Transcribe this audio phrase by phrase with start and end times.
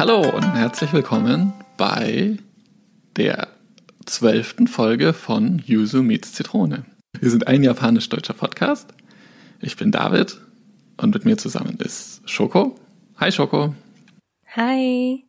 [0.00, 2.36] Hallo und herzlich willkommen bei
[3.16, 3.48] der
[4.04, 6.84] zwölften Folge von Yuzu Meets Zitrone.
[7.18, 8.88] Wir sind ein japanisch-deutscher Podcast.
[9.60, 10.40] Ich bin David
[10.96, 12.78] und mit mir zusammen ist Shoko.
[13.18, 13.74] Hi Shoko.
[14.54, 15.26] Hi.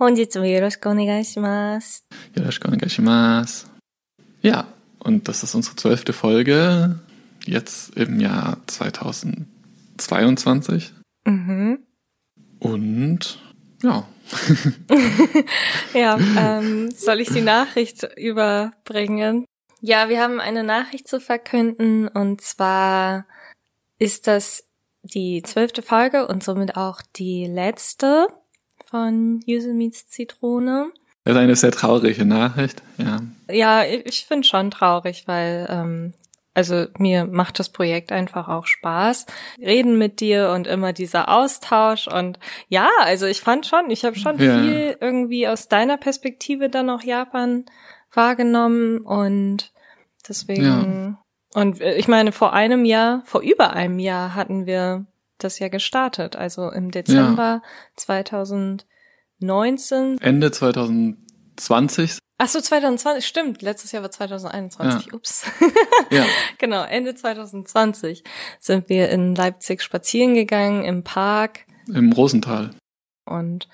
[0.00, 2.06] 本日もよろしくお願いします。
[2.34, 3.66] Yoroshiku onegaishimasu.
[4.42, 4.66] Ja,
[4.98, 6.98] und das ist unsere zwölfte Folge.
[7.44, 10.94] Jetzt im Jahr 2022.
[11.26, 11.80] Mhm.
[12.60, 13.38] Und
[13.85, 14.07] ja,
[15.93, 19.45] Ja, ähm, soll ich die Nachricht überbringen?
[19.81, 23.25] Ja, wir haben eine Nachricht zu verkünden und zwar
[23.99, 24.63] ist das
[25.03, 28.27] die zwölfte Folge und somit auch die letzte
[28.89, 30.91] von Yuzu Meets Zitrone.
[31.23, 32.81] das ist eine sehr traurige Nachricht.
[32.97, 33.19] Ja,
[33.49, 36.13] Ja, ich, ich finde schon traurig, weil ähm,
[36.55, 39.25] also mir macht das Projekt einfach auch Spaß.
[39.59, 42.39] Reden mit dir und immer dieser Austausch und
[42.69, 44.59] ja, also ich fand schon, ich habe schon Ja.
[44.59, 47.65] viel irgendwie aus deiner Perspektive dann auch Japan
[48.13, 49.71] wahrgenommen und
[50.27, 51.17] deswegen
[51.53, 55.05] und äh, ich meine vor einem Jahr, vor über einem Jahr hatten wir
[55.37, 57.61] das ja gestartet, also im Dezember
[57.95, 62.19] 2019 Ende 2020.
[62.37, 63.61] Ach so, 2020, stimmt.
[63.61, 65.13] Letztes Jahr war 2021.
[65.13, 65.45] Ups.
[66.11, 66.25] Ja,
[66.59, 68.23] genau, Ende 2020
[68.59, 72.71] sind wir in Leipzig spazieren gegangen im Park im Rosental.
[73.25, 73.67] und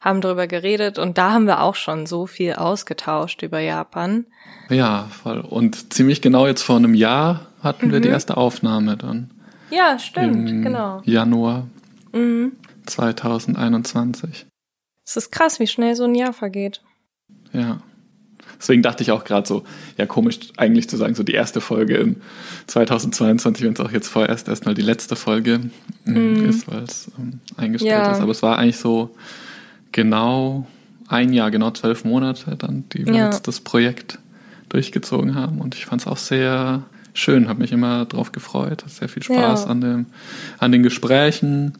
[0.00, 4.26] haben darüber geredet und da haben wir auch schon so viel ausgetauscht über Japan.
[4.70, 5.40] Ja, voll.
[5.40, 8.14] Und ziemlich genau jetzt vor einem Jahr hatten wir die Mhm.
[8.14, 9.32] erste Aufnahme dann.
[9.70, 11.00] Ja, stimmt, Im genau.
[11.04, 11.66] Januar
[12.12, 12.52] Mhm.
[12.86, 14.46] 2021.
[15.06, 16.82] Es ist krass, wie schnell so ein Jahr vergeht.
[17.52, 17.80] Ja.
[18.58, 19.64] Deswegen dachte ich auch gerade so,
[19.98, 22.16] ja, komisch eigentlich zu sagen, so die erste Folge in
[22.66, 25.60] 2022, wenn es auch jetzt vorerst erstmal die letzte Folge
[26.04, 26.44] Mhm.
[26.44, 28.12] ist, weil es ähm, eingestellt Ja.
[28.12, 28.20] ist.
[28.20, 29.14] Aber es war eigentlich so
[29.92, 30.66] genau
[31.08, 33.24] ein Jahr, genau zwölf Monate dann, die wir Ja.
[33.26, 34.18] jetzt das Projekt
[34.70, 35.60] durchgezogen haben.
[35.60, 36.82] Und ich fand es auch sehr
[37.12, 39.70] schön, habe mich immer drauf gefreut, hatte sehr viel Spaß Ja.
[39.70, 40.06] an, dem,
[40.58, 41.74] an den Gesprächen.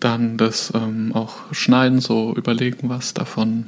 [0.00, 3.66] Dann das ähm, auch Schneiden, so überlegen, was davon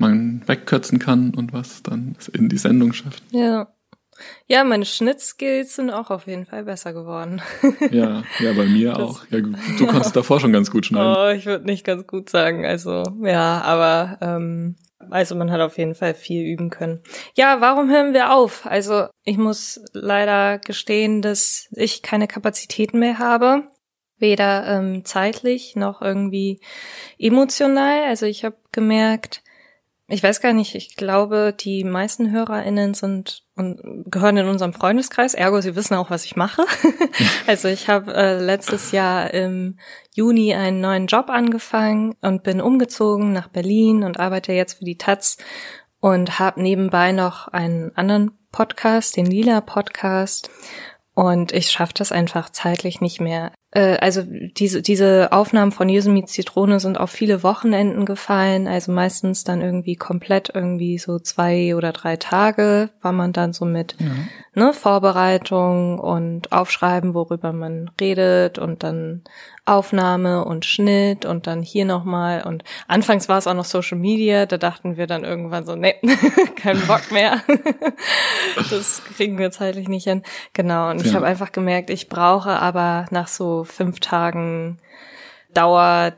[0.00, 3.22] man wegkürzen kann und was dann in die Sendung schafft.
[3.30, 3.68] Ja.
[4.46, 7.40] Ja, meine Schnittskills sind auch auf jeden Fall besser geworden.
[7.90, 9.24] Ja, ja, bei mir Das- auch.
[9.30, 11.14] Ja, du konntest davor schon ganz gut schneiden.
[11.16, 12.66] Oh, ich würde nicht ganz gut sagen.
[12.66, 14.76] Also, ja, aber ähm,
[15.08, 17.00] also man hat auf jeden Fall viel üben können.
[17.34, 18.66] Ja, warum hören wir auf?
[18.66, 23.62] Also, ich muss leider gestehen, dass ich keine Kapazitäten mehr habe.
[24.18, 26.60] Weder ähm, zeitlich noch irgendwie
[27.18, 28.04] emotional.
[28.04, 29.42] Also ich habe gemerkt,
[30.10, 35.34] ich weiß gar nicht, ich glaube, die meisten HörerInnen sind und gehören in unserem Freundeskreis,
[35.34, 36.64] ergo sie wissen auch, was ich mache.
[37.46, 39.78] also ich habe äh, letztes Jahr im
[40.12, 44.98] Juni einen neuen Job angefangen und bin umgezogen nach Berlin und arbeite jetzt für die
[44.98, 45.36] Taz
[46.00, 50.50] und habe nebenbei noch einen anderen Podcast, den Lila Podcast.
[51.14, 53.52] Und ich schaffe das einfach zeitlich nicht mehr.
[53.72, 58.66] Äh, also diese, diese Aufnahmen von Yosemite Zitrone sind auf viele Wochenenden gefallen.
[58.66, 63.64] Also meistens dann irgendwie komplett irgendwie so zwei oder drei Tage war man dann so
[63.64, 64.06] mit Ja.
[64.54, 69.22] Ne, Vorbereitung und Aufschreiben, worüber man redet und dann
[69.64, 74.46] Aufnahme und Schnitt und dann hier nochmal und anfangs war es auch noch Social Media,
[74.46, 75.94] da dachten wir dann irgendwann so, nee,
[76.56, 77.40] kein Bock mehr.
[78.70, 80.22] das kriegen wir zeitlich nicht hin.
[80.52, 81.14] Genau, und ich Ja.
[81.14, 84.78] habe einfach gemerkt, ich brauche aber nach so fünf Tagen
[85.54, 86.12] Dauer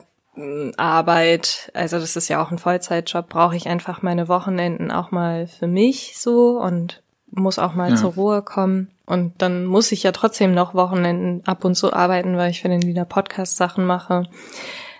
[0.79, 5.47] Arbeit, also das ist ja auch ein Vollzeitjob, brauche ich einfach meine Wochenenden auch mal
[5.47, 7.02] für mich so und
[7.33, 7.97] muss auch mal Ja.
[7.97, 8.91] zur Ruhe kommen.
[9.07, 12.69] Und dann muss ich ja trotzdem noch Wochenenden ab und zu arbeiten, weil ich für
[12.69, 14.25] den Lieder Podcast Sachen mache.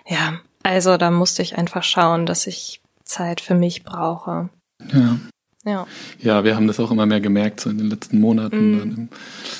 [0.05, 4.49] Ja, also da musste ich einfach schauen, dass ich Zeit für mich brauche.
[4.91, 5.17] Ja.
[5.65, 5.87] Ja.
[6.19, 8.79] ja, wir haben das auch immer mehr gemerkt, so in den letzten Monaten.
[8.79, 9.09] Dann im,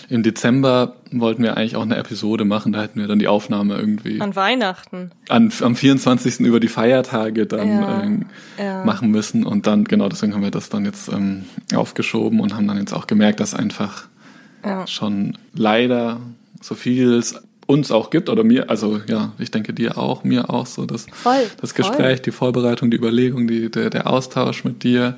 [0.10, 3.76] Im Dezember wollten wir eigentlich auch eine Episode machen, da hätten wir dann die Aufnahme
[3.78, 5.12] irgendwie An Weihnachten.
[5.30, 6.42] an, am 24.
[6.42, 8.04] über die Feiertage dann Ja.
[8.04, 8.26] ähm,
[8.60, 8.84] Ja.
[8.84, 9.46] machen müssen.
[9.46, 12.92] Und dann, genau, deswegen haben wir das dann jetzt ähm, aufgeschoben und haben dann jetzt
[12.94, 14.08] auch gemerkt, dass einfach
[14.66, 14.86] Ja.
[14.88, 16.20] schon leider
[16.62, 20.50] so viel es uns auch gibt, oder mir, also ja, ich denke dir auch, mir
[20.50, 21.50] auch so, dass Voll.
[21.62, 25.18] das Gespräch, die Vorbereitung, die Überlegung, die, der, der Austausch mit dir,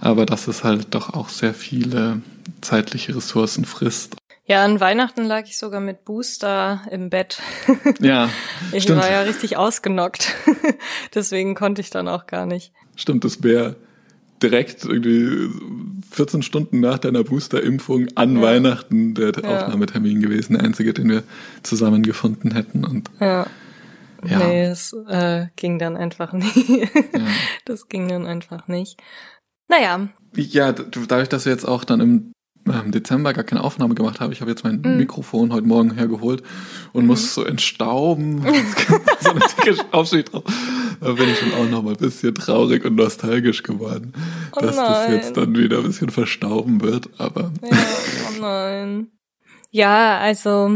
[0.00, 2.20] aber dass es halt doch auch sehr viele
[2.60, 4.16] zeitliche Ressourcen frisst.
[4.46, 7.40] Ja, an Weihnachten lag ich sogar mit Booster im Bett.
[8.00, 8.28] Ja,
[8.72, 10.34] Ich stimmt, war ja richtig ausgenockt.
[11.14, 12.72] Deswegen konnte ich dann auch gar nicht.
[12.94, 13.76] stimmt, das wäre
[14.42, 15.48] direkt irgendwie
[16.10, 18.42] 14 Stunden nach deiner Boosterimpfung an Ja.
[18.42, 19.56] Weihnachten der Ja.
[19.56, 21.22] Aufnahmetermin gewesen, der einzige, den wir
[21.62, 23.46] zusammen gefunden hätten und Ja.
[24.26, 24.38] Ja.
[24.38, 26.56] Nee, das äh, ging dann einfach nicht.
[27.66, 28.98] Das ging dann einfach nicht.
[29.68, 32.32] Naja, Ja, dadurch, dass wir jetzt auch dann im
[32.68, 34.96] ähm, Dezember gar keine Aufnahme gemacht haben, ich habe jetzt mein Mhm.
[34.98, 36.42] Mikrofon heute Morgen hergeholt
[36.92, 38.42] und muss so entstauben.
[39.20, 40.44] so eine dicke Aufschrift drauf.
[41.00, 44.12] Da bin ich schon auch noch mal ein bisschen traurig und nostalgisch geworden,
[44.56, 45.12] Oh dass das nein.
[45.14, 47.08] jetzt dann wieder ein bisschen verstauben wird.
[47.18, 47.76] Aber Ja,
[48.30, 49.08] oh nein.
[49.70, 50.70] Ja, also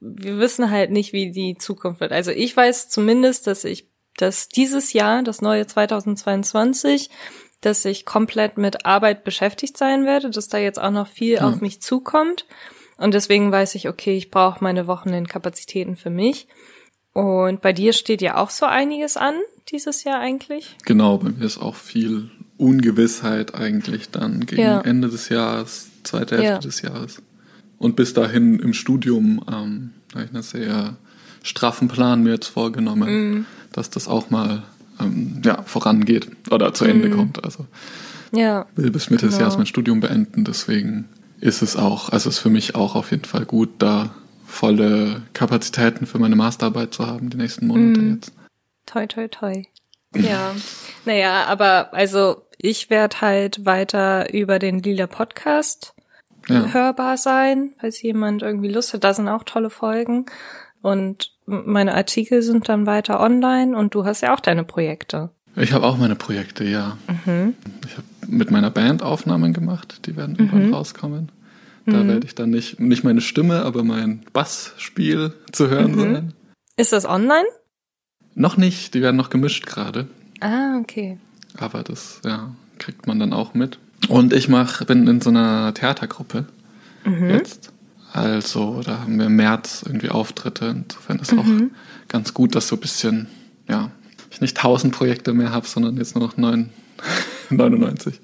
[0.00, 2.12] wir wissen halt nicht, wie die Zukunft wird.
[2.12, 7.10] Also ich weiß zumindest, dass ich, dass dieses Jahr, das neue 2022,
[7.60, 11.48] dass ich komplett mit Arbeit beschäftigt sein werde, dass da jetzt auch noch viel Ja.
[11.48, 12.46] auf mich zukommt.
[12.96, 16.48] Und deswegen weiß ich, okay, ich brauche meine Wochenendkapazitäten für mich.
[17.12, 19.34] Und bei dir steht ja auch so einiges an
[19.70, 20.76] dieses Jahr eigentlich.
[20.84, 24.80] genau, bei mir ist auch viel Ungewissheit eigentlich dann gegen Ja.
[24.80, 26.58] Ende des Jahres, zweite Hälfte Ja.
[26.58, 27.22] des Jahres.
[27.78, 30.96] Und bis dahin im Studium ähm, habe ich einen sehr
[31.42, 33.46] straffen Plan mir jetzt vorgenommen, Mhm.
[33.72, 34.64] dass das auch mal
[35.00, 37.44] ähm, ja, vorangeht oder zu Ende kommt.
[37.44, 37.66] Also
[38.32, 38.66] Ja.
[38.76, 39.44] will bis Mitte des Genau.
[39.46, 41.08] Jahres mein Studium beenden, deswegen
[41.40, 44.10] ist es auch, also ist für mich auch auf jeden Fall gut, da
[44.46, 48.14] volle Kapazitäten für meine Masterarbeit zu haben, die nächsten Monate Mhm.
[48.14, 48.32] jetzt.
[48.86, 49.64] Toi, toi, toi.
[50.16, 50.54] Ja.
[51.04, 55.94] naja, aber also ich werde halt weiter über den Lila Podcast
[56.48, 56.72] Ja.
[56.72, 59.04] hörbar sein, falls jemand irgendwie Lust hat.
[59.04, 60.24] Da sind auch tolle Folgen.
[60.82, 65.30] Und meine Artikel sind dann weiter online und du hast ja auch deine Projekte.
[65.56, 66.96] Ich habe auch meine Projekte, ja.
[67.26, 67.54] Mhm.
[67.86, 71.32] Ich habe mit meiner Band Aufnahmen gemacht, die werden irgendwann rauskommen.
[71.86, 72.08] Da Mhm.
[72.08, 75.98] werde ich dann nicht, nicht meine Stimme, aber mein Bassspiel zu hören Mhm.
[76.14, 76.32] sein.
[76.76, 77.46] Ist das online?
[78.34, 80.06] Noch nicht, die werden noch gemischt gerade.
[80.40, 81.18] Ah, okay.
[81.56, 83.78] Aber das, ja, kriegt man dann auch mit.
[84.08, 86.44] Und ich mach, bin in so einer Theatergruppe
[87.04, 87.30] Mhm.
[87.30, 87.72] jetzt.
[88.18, 90.66] Also, da haben wir im März irgendwie Auftritte.
[90.86, 91.70] Insofern ist auch Mhm.
[92.08, 93.28] ganz gut, dass so ein bisschen,
[93.68, 93.90] ja,
[94.30, 96.70] ich nicht tausend Projekte mehr habe, sondern jetzt nur noch neun,
[97.50, 98.20] 99.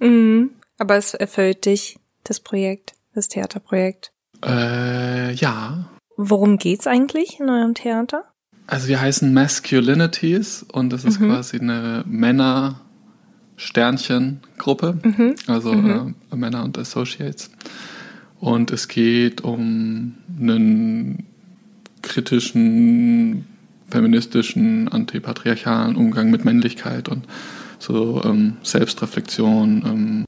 [0.00, 0.50] Mhm.
[0.78, 4.12] Aber es erfüllt dich, das Projekt, das Theaterprojekt.
[4.44, 5.88] Äh, ja.
[6.16, 8.24] Worum geht's eigentlich in eurem Theater?
[8.66, 11.26] Also wir heißen Masculinities und das ist Mhm.
[11.28, 15.34] quasi eine Männer-Sternchen-Gruppe, Mhm.
[15.46, 17.50] also äh, Männer und Associates.
[18.42, 21.26] Und es geht um einen
[22.02, 23.46] kritischen,
[23.88, 27.24] feministischen, antipatriarchalen Umgang mit Männlichkeit und
[27.78, 30.24] so ähm, Selbstreflexion, ähm,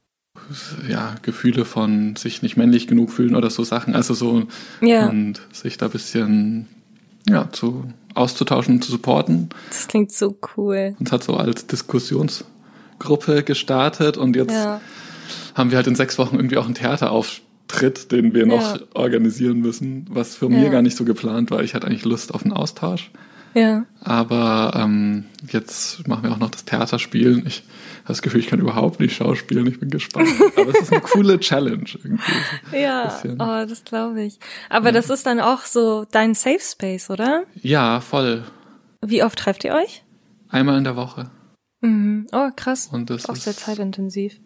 [0.87, 3.95] ja, Gefühle von sich nicht männlich genug fühlen oder so Sachen.
[3.95, 4.43] Also so
[4.79, 6.67] Ja, und sich da ein bisschen
[7.27, 7.83] ja, zu
[8.13, 9.49] auszutauschen, zu supporten.
[9.67, 10.95] das klingt so cool.
[11.01, 14.79] Uns hat so als Diskussionsgruppe gestartet und jetzt Ja.
[15.53, 16.75] haben wir halt in sechs Wochen irgendwie auch einen
[17.67, 18.81] Theaterauftritt, den wir noch Ja.
[18.93, 20.69] organisieren müssen, was für mir Ja.
[20.69, 21.63] gar nicht so geplant war.
[21.63, 23.11] Ich hatte eigentlich Lust auf einen Austausch.
[23.53, 23.85] Ja.
[24.01, 27.45] Aber ähm, jetzt machen wir auch noch das Theaterspielen.
[27.47, 27.59] Ich
[27.99, 29.65] habe das Gefühl, ich kann überhaupt nicht schauspielen.
[29.67, 30.27] Ich bin gespannt.
[30.57, 32.77] Aber es ist eine coole Challenge irgendwie.
[32.77, 34.39] Ja, oh, das glaube ich.
[34.69, 37.43] Aber das ist dann auch so dein Safe Space, oder?
[37.61, 38.43] Ja, voll.
[39.05, 40.03] Wie oft trefft ihr euch?
[40.49, 41.31] Einmal in der Woche.
[41.79, 42.27] Mhm.
[42.33, 42.89] Oh, krass.
[42.91, 44.37] Und das auch ist sehr zeitintensiv.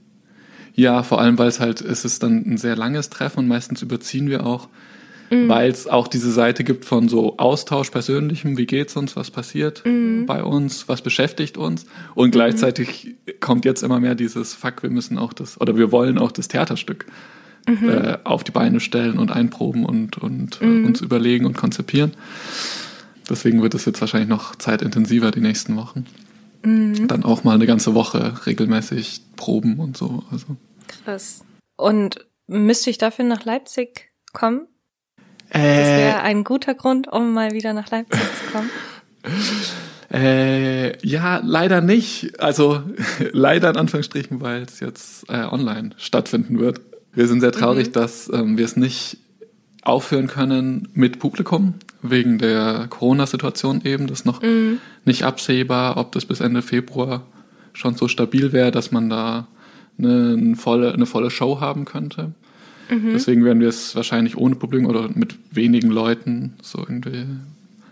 [0.80, 3.82] Ja, vor allem, weil es halt, es ist dann ein sehr langes Treffen und meistens
[3.82, 4.70] überziehen wir auch,
[5.30, 9.84] weil es auch diese Seite gibt von so Austausch persönlichem, wie geht's uns, was passiert
[10.26, 15.18] bei uns, was beschäftigt uns und gleichzeitig kommt jetzt immer mehr dieses Fuck, wir müssen
[15.18, 17.08] auch das, oder wir wollen auch das Theaterstück
[17.68, 22.14] äh, auf die Beine stellen und einproben und, und äh, uns überlegen und konzipieren.
[23.30, 26.06] Deswegen wird es jetzt wahrscheinlich noch zeitintensiver die nächsten Wochen.
[27.08, 30.24] Dann auch mal eine ganze Woche regelmäßig proben und so.
[30.32, 30.58] Also.
[30.90, 31.46] Krass.
[31.78, 34.68] Und müsste ich dafür nach Leipzig kommen?
[35.52, 38.70] Das Äh, wäre ein guter Grund, um mal wieder nach Leipzig zu kommen.
[40.12, 42.40] Äh, ja, leider nicht.
[42.42, 42.82] Also
[43.32, 46.82] leider in Anführungsstrichen, weil es jetzt äh, online stattfinden wird.
[47.14, 49.18] Wir sind sehr traurig, dass ähm, wir es nicht
[49.84, 54.08] aufhören können mit Publikum, wegen der Corona-Situation eben.
[54.08, 54.42] Das ist noch
[55.06, 57.28] nicht absehbar, ob das bis Ende Februar
[57.74, 59.48] schon so stabil wäre, dass man da
[60.00, 62.32] eine, eine, volle, eine volle Show haben könnte.
[62.92, 67.24] Deswegen werden wir es wahrscheinlich ohne Probleme oder mit wenigen Leuten, so irgendwie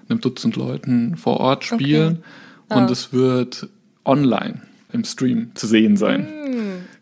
[0.10, 2.24] einem Dutzend Leuten vor Ort spielen.
[2.70, 2.80] Ah.
[2.80, 3.68] Und es wird
[4.06, 4.62] online
[4.92, 6.28] im Stream zu sehen sein.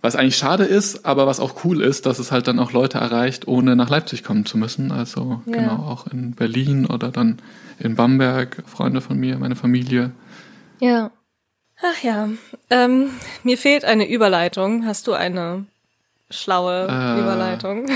[0.02, 2.98] Was eigentlich schade ist, aber was auch cool ist, dass es halt dann auch Leute
[2.98, 4.92] erreicht, ohne nach Leipzig kommen zu müssen.
[4.92, 5.54] Also Ja.
[5.54, 7.38] genau auch in Berlin oder dann
[7.80, 10.12] in Bamberg, Freunde von mir, meine Familie.
[10.82, 11.12] Ja.
[11.88, 12.30] Ach ja.
[12.70, 13.12] Ähm,
[13.44, 14.86] mir fehlt eine Überleitung.
[14.86, 15.66] Hast du eine
[16.30, 17.20] schlaue Äh.
[17.22, 17.88] Überleitung?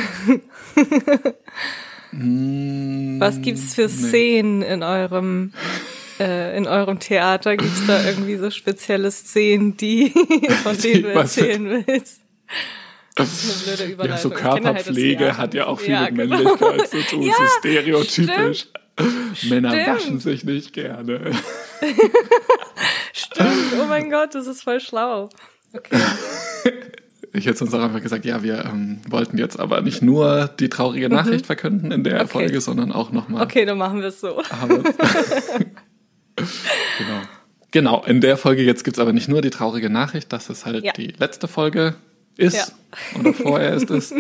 [2.12, 3.88] Hm, Was gibt's für nee.
[3.90, 5.54] Szenen in eurem
[6.20, 7.56] äh, in eurem Theater?
[7.56, 10.10] Gibt's da irgendwie so spezielle Szenen, die
[10.64, 12.22] von denen du erzählen willst?
[13.16, 14.32] Das ist eine blöde Überleitung.
[14.32, 16.36] Ja, so halt Körperpflege halt hat ja auch viel ja, mit genau.
[16.36, 17.22] Männlichkeit zu tun.
[17.28, 18.60] ja, so stereotypisch.
[18.60, 18.74] Stimmt.
[19.50, 19.88] Männer Stimmt.
[19.88, 21.20] waschen sich nicht gerne.
[23.14, 25.30] Stimmt, oh mein Gott, das ist voll schlau.
[25.74, 25.98] Okay.
[27.32, 30.68] Ich hätte sonst auch einfach gesagt, ja, wir ähm, wollten jetzt aber nicht nur die
[30.68, 31.16] traurige mhm.
[31.16, 31.46] Nachricht mhm.
[31.46, 32.28] verkünden in der okay.
[32.28, 33.44] Folge, sondern auch nochmal.
[33.44, 34.42] Okay, dann machen wir es so.
[36.36, 37.22] genau.
[37.70, 40.84] Genau, in der Folge jetzt gibt's aber nicht nur die traurige Nachricht, das ist halt
[40.84, 40.92] ja.
[40.92, 41.94] die letzte Folge
[42.36, 42.74] ist
[43.14, 43.20] ja.
[43.20, 44.12] oder vorher ist es,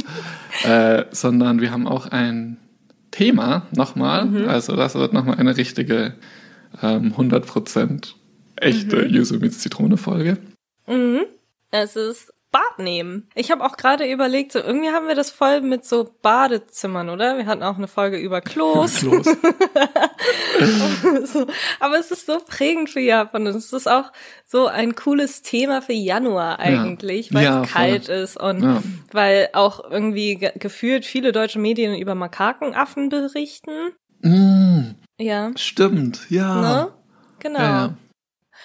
[0.63, 2.57] äh, sondern wir haben auch ein
[3.11, 4.25] Thema nochmal.
[4.25, 4.49] Mhm.
[4.49, 6.13] Also das wird nochmal eine richtige
[6.81, 8.13] ähm, 100%
[8.55, 9.15] echte mhm.
[9.15, 10.37] Yuzu mit Zitrone Folge.
[10.87, 11.21] Mhm.
[11.71, 13.29] Es ist Bad nehmen.
[13.35, 17.37] Ich habe auch gerade überlegt, so irgendwie haben wir das voll mit so Badezimmern, oder?
[17.37, 18.99] Wir hatten auch eine Folge über Klos.
[18.99, 19.25] Klos.
[21.25, 21.45] so.
[21.79, 24.11] Aber es ist so prägend für Japan und es ist auch
[24.45, 27.35] so ein cooles Thema für Januar eigentlich, ja.
[27.35, 28.81] weil ja, es kalt ist und ja.
[29.11, 33.91] weil auch irgendwie ge gefühlt viele deutsche Medien über Makakenaffen berichten.
[34.21, 34.95] Mm.
[35.19, 35.51] Ja.
[35.55, 36.61] Stimmt, ja.
[36.61, 36.91] Ne?
[37.39, 37.89] Genau.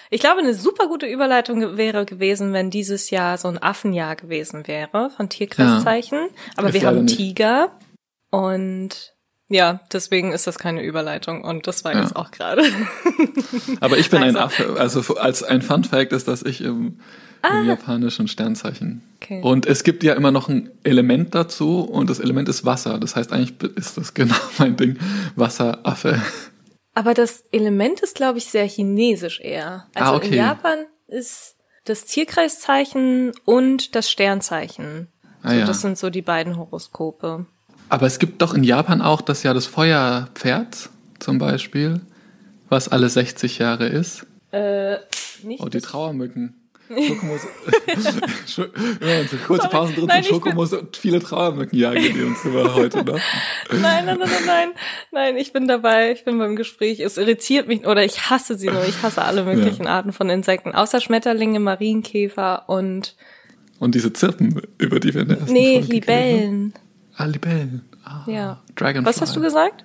[0.09, 4.67] Ich glaube, eine super gute Überleitung wäre gewesen, wenn dieses Jahr so ein Affenjahr gewesen
[4.67, 6.19] wäre von Tierkreiszeichen.
[6.19, 7.71] Ja, Aber wir haben Tiger
[8.29, 9.15] und
[9.47, 12.01] ja, deswegen ist das keine Überleitung und das war ja.
[12.01, 12.63] jetzt auch gerade.
[13.79, 14.37] Aber ich bin also.
[14.37, 14.75] ein Affe.
[14.79, 16.99] Also als ein Fun Fact ist, dass ich im,
[17.43, 17.59] ah.
[17.59, 19.03] im japanischen Sternzeichen.
[19.21, 19.41] Okay.
[19.43, 22.97] Und es gibt ja immer noch ein Element dazu und das Element ist Wasser.
[22.97, 24.97] Das heißt, eigentlich ist das genau mein Ding.
[25.35, 26.19] Wasseraffe.
[26.95, 29.85] Aber das Element ist, glaube ich, sehr chinesisch eher.
[29.93, 30.27] Also ah, okay.
[30.27, 35.09] in Japan ist das Tierkreiszeichen und das Sternzeichen.
[35.43, 35.65] Ah, so, ja.
[35.65, 37.45] Das sind so die beiden Horoskope.
[37.89, 42.01] Aber es gibt doch in Japan auch das Jahr des Feuerpferds zum Beispiel,
[42.69, 44.25] was alle 60 Jahre ist.
[44.51, 44.97] Äh,
[45.43, 45.61] nicht.
[45.61, 46.55] Oh, die Trauermücken.
[47.07, 47.41] Schokomus.
[49.47, 53.19] kurze Pausen drin nein, Schokomus und viele Trauermücken jagen die uns über heute, ne?
[53.71, 54.69] Nein, nein, nein, nein, nein.
[55.11, 56.99] Nein, ich bin dabei, ich bin beim Gespräch.
[56.99, 58.85] Es irritiert mich, oder ich hasse sie nur.
[58.87, 59.91] Ich hasse alle möglichen ja.
[59.91, 63.15] Arten von Insekten, außer Schmetterlinge, Marienkäfer und.
[63.79, 66.73] Und diese Zirpen, über die wir in der ersten Nee, Folge Libellen.
[67.15, 67.81] Ah, Libellen.
[68.03, 68.61] Ah, ja.
[68.75, 69.05] Dragonfly.
[69.09, 69.83] Was hast du gesagt?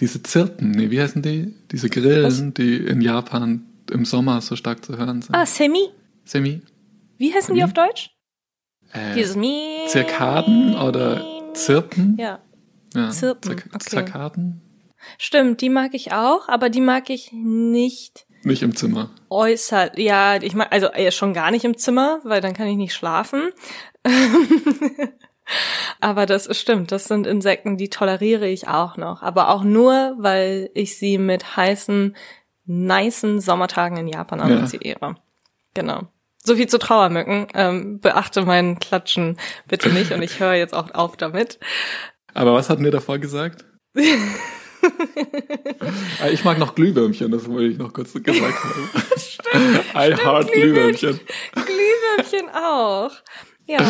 [0.00, 1.54] Diese Zirpen, nee, wie heißen die?
[1.70, 2.54] Diese Grillen, Was?
[2.54, 5.34] die in Japan im Sommer so stark zu hören sind.
[5.34, 5.90] Ah, Semi?
[6.24, 6.62] Semi.
[7.18, 7.58] Wie heißen Semi?
[7.58, 8.10] die auf Deutsch?
[8.92, 9.84] Äh, Dieses Mi.
[9.88, 12.16] Zirkaden oder Zirpen?
[12.18, 12.40] Ja.
[12.94, 13.10] ja.
[13.10, 13.58] Zirpen.
[13.58, 13.78] Zir okay.
[13.78, 14.60] Zirkaden.
[15.18, 18.26] Stimmt, die mag ich auch, aber die mag ich nicht.
[18.42, 19.10] Nicht im Zimmer.
[19.30, 22.76] Äußert, ja, ich mag, also äh, schon gar nicht im Zimmer, weil dann kann ich
[22.76, 23.50] nicht schlafen.
[26.00, 29.22] aber das ist stimmt, das sind Insekten, die toleriere ich auch noch.
[29.22, 32.16] Aber auch nur, weil ich sie mit heißen,
[32.66, 34.98] nicen Sommertagen in Japan assoziiere.
[35.00, 35.14] Ja.
[35.74, 36.08] Genau.
[36.42, 37.48] So viel zu Trauermücken.
[37.54, 41.58] Ähm, beachte meinen Klatschen bitte nicht und ich höre jetzt auch auf damit.
[42.34, 43.64] Aber was hatten wir davor gesagt?
[46.20, 48.90] Ah, ich mag noch Glühwürmchen, das wollte ich noch kurz gesagt haben.
[49.16, 51.20] stimmt, I stimmt, heart Glühwürmchen.
[51.54, 53.12] Glühwürmchen auch.
[53.66, 53.80] Ja,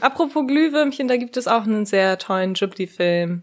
[0.00, 3.42] apropos Glühwürmchen, da gibt es auch einen sehr tollen Ghibli-Film.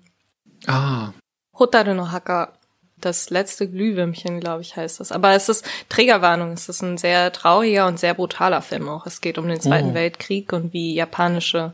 [0.66, 1.14] Ah.
[1.58, 2.59] Hotaru no Haka.
[3.02, 5.12] Das letzte Glühwürmchen, glaube ich, heißt das.
[5.12, 6.52] Aber es ist Trägerwarnung.
[6.52, 9.06] Es ist ein sehr trauriger und sehr brutaler Film auch.
[9.06, 9.94] Es geht um den Zweiten oh.
[9.94, 11.74] Weltkrieg und wie japanische,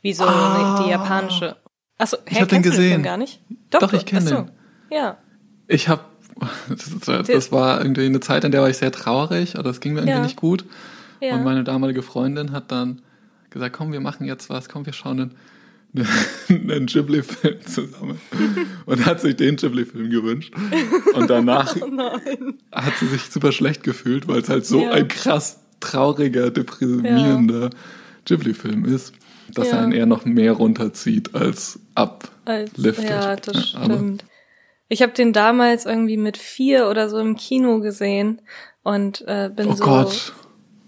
[0.00, 0.82] wie so ah.
[0.82, 1.56] die japanische.
[1.98, 2.90] Achso, ich habe den gesehen.
[2.90, 3.40] Den gar nicht?
[3.70, 4.50] Doch, Doch ich kenne den.
[4.90, 5.18] Ja.
[5.68, 6.02] Ich habe
[7.06, 9.92] das, das, war irgendwie eine Zeit, in der war ich sehr traurig oder es ging
[9.92, 10.22] mir irgendwie ja.
[10.22, 10.64] nicht gut.
[11.20, 11.34] Ja.
[11.34, 13.02] Und meine damalige Freundin hat dann
[13.50, 15.34] gesagt, komm, wir machen jetzt was, komm, wir schauen einen
[16.48, 18.18] einen Ghibli-Film zusammen
[18.86, 20.54] und hat sich den Ghibli-Film gewünscht.
[21.14, 22.08] Und danach oh
[22.72, 24.92] hat sie sich super schlecht gefühlt, weil es halt so ja.
[24.92, 27.70] ein krass trauriger, deprimierender ja.
[28.24, 29.12] Ghibli-Film ist,
[29.52, 29.76] dass ja.
[29.76, 33.10] er einen eher noch mehr runterzieht als upliftet.
[33.10, 34.24] ja, das stimmt.
[34.88, 38.40] Ich habe den damals irgendwie mit vier oder so im Kino gesehen
[38.82, 39.84] und äh, bin oh so.
[39.84, 40.32] Oh Gott.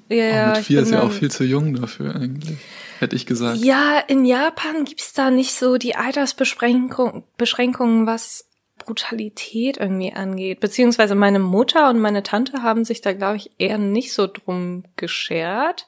[0.08, 2.58] Ja, oh, mit vier ist ja auch viel zu jung dafür eigentlich
[3.00, 3.58] hätte ich gesagt.
[3.58, 8.48] Ja, in Japan gibt's da nicht so die Altersbeschränkungen, Beschränkungen, was
[8.78, 10.60] Brutalität irgendwie angeht.
[10.60, 14.84] Beziehungsweise meine Mutter und meine Tante haben sich da, glaube ich, eher nicht so drum
[14.96, 15.86] geschert.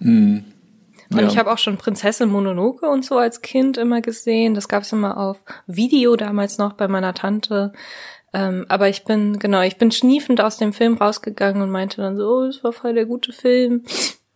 [0.00, 0.38] Mm.
[1.10, 1.26] Und ja.
[1.28, 4.54] ich habe auch schon Prinzessin Mononoke und so als Kind immer gesehen.
[4.54, 7.72] Das gab's immer auf Video damals noch bei meiner Tante.
[8.32, 12.16] Ähm, aber ich bin, genau, ich bin schniefend aus dem Film rausgegangen und meinte dann
[12.16, 13.84] so, oh, das war voll der gute Film.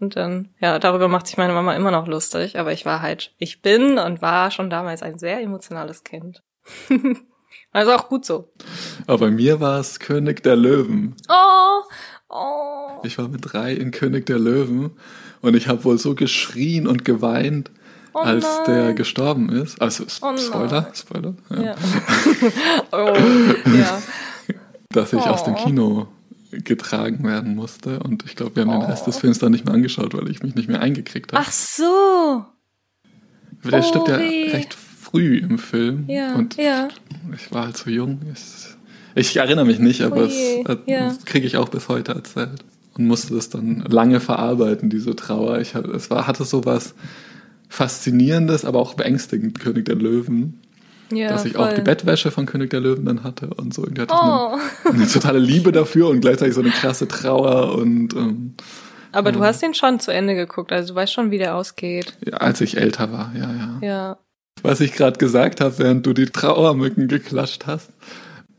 [0.00, 3.32] Und dann, ja, darüber macht sich meine Mama immer noch lustig, aber ich war halt,
[3.38, 6.42] ich bin und war schon damals ein sehr emotionales Kind.
[7.72, 8.50] also auch gut so.
[9.06, 11.14] Aber bei mir war es König der Löwen.
[11.28, 11.82] Oh,
[12.30, 13.00] oh.
[13.04, 14.92] Ich war mit drei in König der Löwen
[15.42, 17.70] und ich habe wohl so geschrien und geweint,
[18.12, 18.64] Oh als nein.
[18.66, 19.80] der gestorben ist.
[19.80, 20.38] Also Oh nein.
[20.38, 21.62] Spoiler, Spoiler, ja.
[21.62, 21.74] Ja.
[22.90, 23.14] oh,
[23.76, 24.02] ja.
[24.88, 25.64] dass ich aus dem Oh.
[25.64, 26.08] Kino
[26.50, 29.06] getragen werden musste und ich glaube, wir haben den Rest Oh.
[29.06, 31.44] des Films dann nicht mehr angeschaut, weil ich mich nicht mehr eingekriegt habe.
[31.46, 32.44] Ach so.
[33.64, 34.50] Der oh, stirbt ja weh.
[34.50, 36.88] recht früh im Film Ja, und ja.
[37.34, 38.20] ich war halt so jung.
[39.14, 41.08] Ich, erinnere mich nicht, aber Oh je, ja.
[41.08, 42.64] das kriege ich auch bis heute erzählt
[42.94, 45.58] und musste das dann lange verarbeiten, diese Trauer.
[45.60, 46.94] Ich hab, es war, hatte so was
[47.68, 50.60] Faszinierendes, aber auch beängstigend, König der Löwen,
[51.12, 51.68] Ja, dass ich voll.
[51.68, 53.82] auch die Bettwäsche von König der Löwen dann hatte und so.
[53.82, 54.56] Irgendwie hatte ich Oh.
[54.88, 58.54] eine, eine totale Liebe dafür und gleichzeitig so eine krasse Trauer und ähm,
[59.12, 62.16] Aber du hast den schon zu Ende geguckt, also du weißt schon, wie der ausgeht.
[62.24, 63.78] ja, als ich älter war, ja, ja.
[63.80, 64.18] Ja.
[64.62, 67.90] Was ich gerade gesagt habe, während du die Trauermücken geklatscht hast,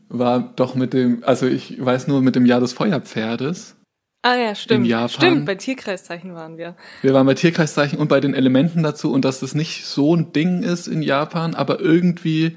[0.08, 3.76] war doch mit dem, also ich weiß nur mit dem Jahr des Feuerpferdes.
[4.22, 4.84] Ah ja, stimmt.
[4.84, 5.08] In Japan.
[5.08, 6.76] Stimmt, bei Tierkreiszeichen waren wir.
[7.02, 10.32] Wir waren bei Tierkreiszeichen und bei den Elementen dazu und dass das nicht so ein
[10.32, 12.56] Ding ist in Japan, aber irgendwie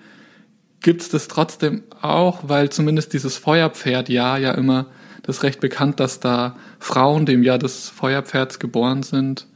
[0.81, 4.85] gibt's das trotzdem auch, weil zumindest dieses Feuerpferd-Jahr ja immer
[5.23, 9.47] das recht bekannt, dass da Frauen, die im Jahr des Feuerpferds geboren sind,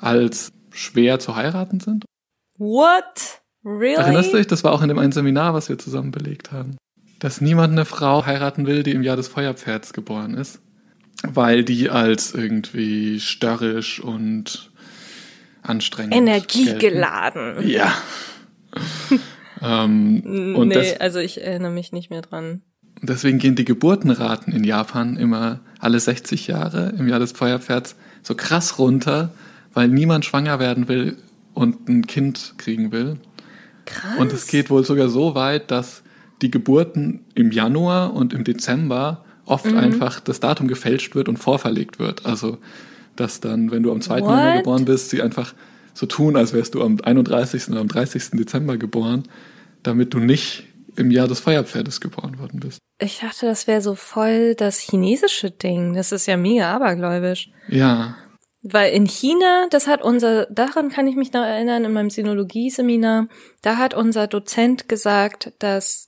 [0.00, 2.06] als schwer zu heiraten sind.
[2.56, 3.42] What?
[3.62, 3.96] Really?
[3.96, 4.46] Erinnerst du dich?
[4.46, 6.78] Das war auch in dem einen Seminar, was wir zusammen belegt haben.
[7.18, 10.62] Dass niemand eine Frau heiraten will, die im Jahr des Feuerpferds geboren ist.
[11.24, 14.70] Weil die als irgendwie störrisch und
[15.62, 16.12] anstrengend.
[16.12, 16.28] gelten.
[16.28, 17.68] Energiegeladen.
[17.68, 17.92] Ja.
[19.62, 22.62] ähm, und nee, des, also ich erinnere mich nicht mehr dran.
[23.02, 28.34] deswegen gehen die Geburtenraten in Japan immer alle 60 Jahre im Jahr des Feuerpferds so
[28.34, 29.32] krass runter,
[29.72, 31.16] weil niemand schwanger werden will
[31.54, 33.16] und ein Kind kriegen will.
[33.86, 34.18] Krass.
[34.18, 36.02] Und es geht wohl sogar so weit, dass
[36.42, 39.78] die Geburten im Januar und im Dezember oft Mhm.
[39.78, 42.26] einfach das Datum gefälscht wird und vorverlegt wird.
[42.26, 42.58] Also,
[43.16, 44.20] dass dann, wenn du am 2.
[44.20, 44.28] What?
[44.30, 45.54] Januar geboren bist, sie einfach
[45.94, 47.68] so tun, als wärst du am 31.
[47.72, 48.30] oder am 30.
[48.38, 49.24] Dezember geboren,
[49.82, 50.64] damit du nicht
[50.96, 52.78] im Jahr des Feuerpferdes geboren worden bist.
[53.00, 55.94] Ich dachte, das wäre so voll das chinesische Ding.
[55.94, 57.50] Das ist ja mega abergläubisch.
[57.68, 58.16] Ja,
[58.62, 63.28] Weil in China, das hat unser, daran kann ich mich noch erinnern, in meinem Sinologie-Seminar,
[63.62, 66.07] da hat unser Dozent gesagt, dass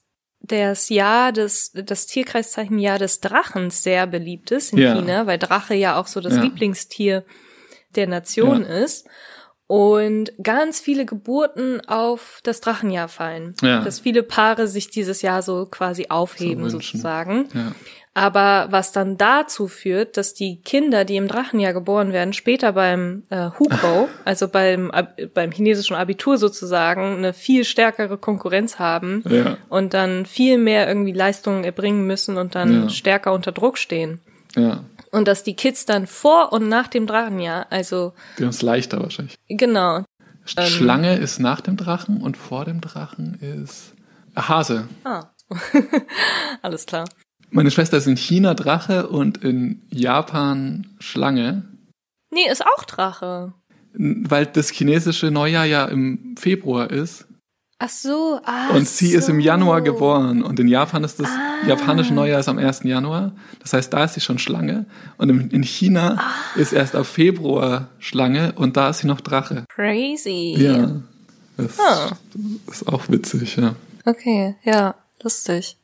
[0.50, 4.94] das Jahr des, das Tierkreiszeichen Jahr des Drachens sehr beliebt ist in Ja.
[4.94, 6.42] China, weil Drache ja auch so das Ja.
[6.42, 7.24] Lieblingstier
[7.96, 8.68] der Nation Ja.
[8.84, 9.06] ist.
[9.66, 13.54] Und ganz viele Geburten auf das Drachenjahr fallen.
[13.84, 17.48] Dass viele Paare sich dieses Jahr so quasi aufheben, So sozusagen.
[18.12, 23.22] Aber was dann dazu führt, dass die Kinder, die im Drachenjahr geboren werden, später beim
[23.30, 24.90] äh, Hukou, also beim,
[25.32, 31.12] beim chinesischen Abitur sozusagen, eine viel stärkere Konkurrenz haben ja, und dann viel mehr irgendwie
[31.12, 32.88] Leistungen erbringen müssen und dann Ja.
[32.88, 34.20] stärker unter Druck stehen.
[34.56, 34.84] ja.
[35.12, 39.00] Und dass die Kids dann vor und nach dem Drachenjahr, also Die haben es leichter
[39.02, 39.34] wahrscheinlich.
[39.48, 40.04] genau, Ähm.
[40.66, 43.92] Schlange ist nach dem Drachen und vor dem Drachen ist
[44.36, 44.88] Hase.
[45.04, 45.24] ah,
[46.62, 47.06] alles klar.
[47.50, 51.64] Meine Schwester ist in China Drache und in Japan Schlange,
[52.32, 53.52] Nee, ist auch Drache.
[53.92, 57.26] weil das chinesische Neujahr ja im Februar ist
[57.82, 59.42] Ach so, ah, und sie ist im so.
[59.46, 61.66] Januar geboren und in Japan ist das Ah.
[61.66, 62.82] japanische Neujahr ist am 1.
[62.84, 63.32] Januar.
[63.60, 64.84] Das heißt, da ist sie schon Schlange
[65.16, 66.58] und in, in China Ah.
[66.60, 69.64] ist erst ab Februar Schlange und da ist sie noch Drache.
[69.74, 70.54] Crazy.
[70.58, 71.00] Ja.
[71.56, 72.10] Das Ah.
[72.70, 73.74] ist auch witzig, ja.
[74.04, 75.78] Okay, ja, lustig.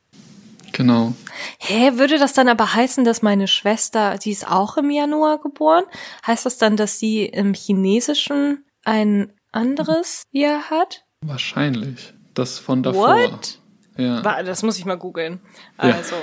[0.73, 1.13] Genau.
[1.59, 5.83] Hä, würde das dann aber heißen, dass meine Schwester, die ist auch im Januar geboren?
[6.25, 11.03] Heißt das dann, dass sie im Chinesischen ein anderes Jahr hat?
[11.21, 12.13] Wahrscheinlich.
[12.33, 13.15] Das von davor.
[13.17, 13.59] What?
[13.97, 14.21] Ja.
[14.43, 15.39] Das muss ich mal googeln.
[15.81, 15.95] Ja.
[15.95, 16.15] Also,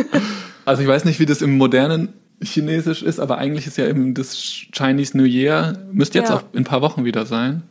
[0.66, 4.12] Also ich weiß nicht, wie das im modernen Chinesisch ist, aber eigentlich ist ja eben
[4.12, 6.36] das Chinese New Year, müsste jetzt Ja.
[6.36, 7.62] auch in ein paar Wochen wieder sein.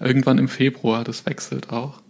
[0.00, 2.00] Irgendwann im Februar, das wechselt auch.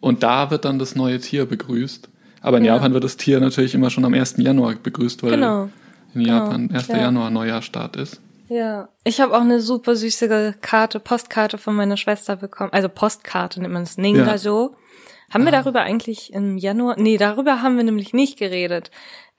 [0.00, 2.08] Und da wird dann das neue Tier begrüßt.
[2.44, 2.74] Aber in Ja.
[2.74, 4.34] Japan wird das Tier natürlich immer schon am 1.
[4.42, 5.68] Januar begrüßt, weil Genau.
[6.14, 6.88] in Japan 1.
[6.88, 6.98] ja.
[6.98, 8.20] Januar Neujahrstart ist.
[8.48, 8.88] ja.
[9.04, 12.70] Ich habe auch eine super süße Karte, Postkarte von meiner Schwester bekommen.
[12.72, 14.76] Also Postkarte nennt man es, Nengajo.
[15.32, 15.62] Haben wir Ah.
[15.62, 16.96] darüber eigentlich im Januar?
[16.98, 18.90] Nee, darüber haben wir nämlich nicht geredet.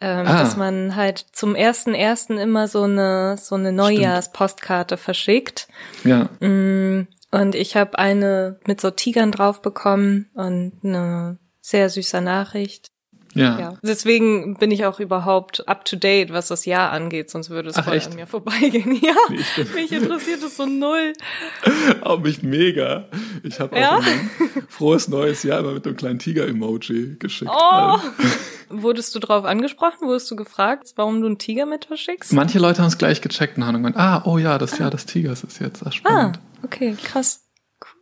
[0.02, 0.40] Ähm, Ah.
[0.42, 5.68] Dass man halt zum ersten ersten immer so eine so eine Neujahrspostkarte verschickt.
[6.04, 12.22] Ja, Mm, Und ich habe eine mit so Tigern drauf bekommen und eine sehr süße
[12.22, 12.92] Nachricht.
[13.36, 13.60] Ja.
[13.60, 13.74] Ja.
[13.84, 17.76] Deswegen bin ich auch überhaupt up to date, was das Jahr angeht, sonst würde es
[17.76, 18.08] Ach, voll echt?
[18.10, 18.96] an mir vorbeigehen.
[19.02, 19.14] Ja.
[19.76, 21.14] Mich interessiert es so null.
[22.04, 23.06] Oh, mich mega.
[23.44, 23.98] Ich habe Ja?
[23.98, 24.30] auch ein
[24.70, 27.52] frohes neues Jahr immer mit einem kleinen Tiger-Emoji geschickt.
[27.54, 27.98] Oh!
[28.20, 28.32] Ähm,
[28.82, 30.08] Wurdest du drauf angesprochen?
[30.08, 32.34] Wurdest du gefragt, warum du einen Tiger mit verschickst?
[32.34, 35.06] Manche Leute haben es gleich gecheckt und haben gemeint, ah, oh ja, das Jahr des
[35.06, 35.84] Tigers ist jetzt.
[35.86, 36.32] Ah, Ah,
[36.64, 37.42] okay, krass.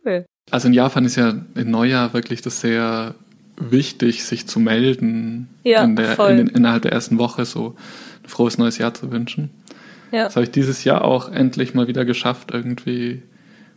[0.04, 0.24] Cool.
[0.50, 3.14] Also in Japan ist ja im Neujahr wirklich das sehr
[3.56, 7.74] wichtig, sich zu melden, Ja, in der, in den, innerhalb der ersten Woche so
[8.22, 9.50] ein frohes neues Jahr zu wünschen.
[10.12, 10.24] Ja.
[10.24, 13.22] Das habe ich dieses Jahr auch endlich mal wieder geschafft, irgendwie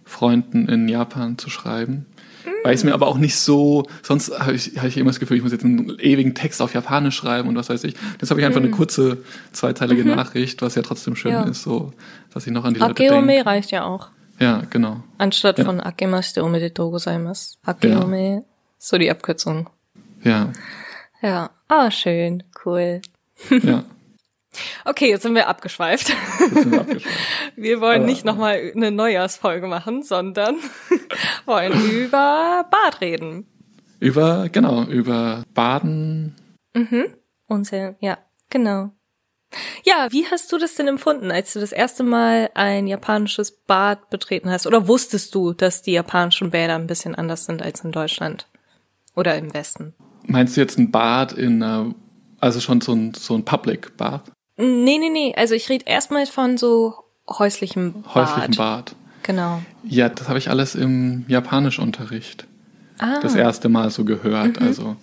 [0.04, 2.06] Freunden in Japan zu schreiben.
[2.64, 5.20] Weil ich es mir aber auch nicht so, sonst habe ich, hab ich immer das
[5.20, 7.94] Gefühl, ich muss jetzt einen ewigen Text auf Japanisch schreiben und was weiß ich.
[8.22, 9.18] Jetzt habe ich einfach eine kurze,
[9.52, 11.44] zweiteilige Nachricht, was ja trotzdem schön Ja.
[11.44, 11.92] ist, so,
[12.34, 13.46] dass ich noch an die Leute Akeome denke.
[13.46, 14.10] reicht ja auch.
[14.40, 15.04] Ja, genau.
[15.18, 15.66] Anstatt Ja.
[15.66, 17.58] von Akemashite omedetou gozaimasu.
[17.66, 18.44] Akeome,
[18.78, 19.70] so die Abkürzung.
[20.24, 20.52] Ja,
[21.22, 21.52] Ja.
[21.68, 22.44] Ah, schön.
[22.66, 23.02] Cool.
[23.50, 23.84] ja.
[24.86, 26.08] Okay, jetzt sind wir abgeschweift.
[26.40, 27.16] Sind wir abgeschweift.
[27.56, 30.56] Wir wollen Aber- nicht nochmal eine Neujahrsfolge machen, sondern
[31.46, 33.46] wollen über Bad reden.
[34.00, 36.36] Über, genau, über Baden.
[37.48, 38.18] Unser, ja,
[38.50, 38.92] genau.
[39.84, 44.10] Ja, wie hast du das denn empfunden, als du das erste Mal ein japanisches Bad
[44.10, 44.66] betreten hast?
[44.66, 48.48] Oder wusstest du, dass die japanischen Bäder ein bisschen anders sind als in Deutschland?
[49.18, 49.94] Oder im Westen?
[50.28, 51.62] Meinst du jetzt ein Bad in,
[52.40, 54.22] also schon so ein, so ein Public Bad?
[54.58, 55.34] Nee, nee, nee.
[55.36, 56.94] Also ich rede erstmal von so
[57.28, 58.16] häuslichem Bad.
[58.16, 58.96] Häuslichen Bad.
[59.24, 59.62] Genau.
[59.84, 62.48] Ja, das habe ich alles im Japanischunterricht
[63.00, 64.60] Ah, das erste Mal so gehört.
[64.62, 64.96] Also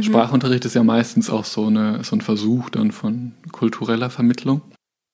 [0.00, 4.62] Sprachunterricht ist ja meistens auch so, eine, so ein Versuch dann von kultureller Vermittlung.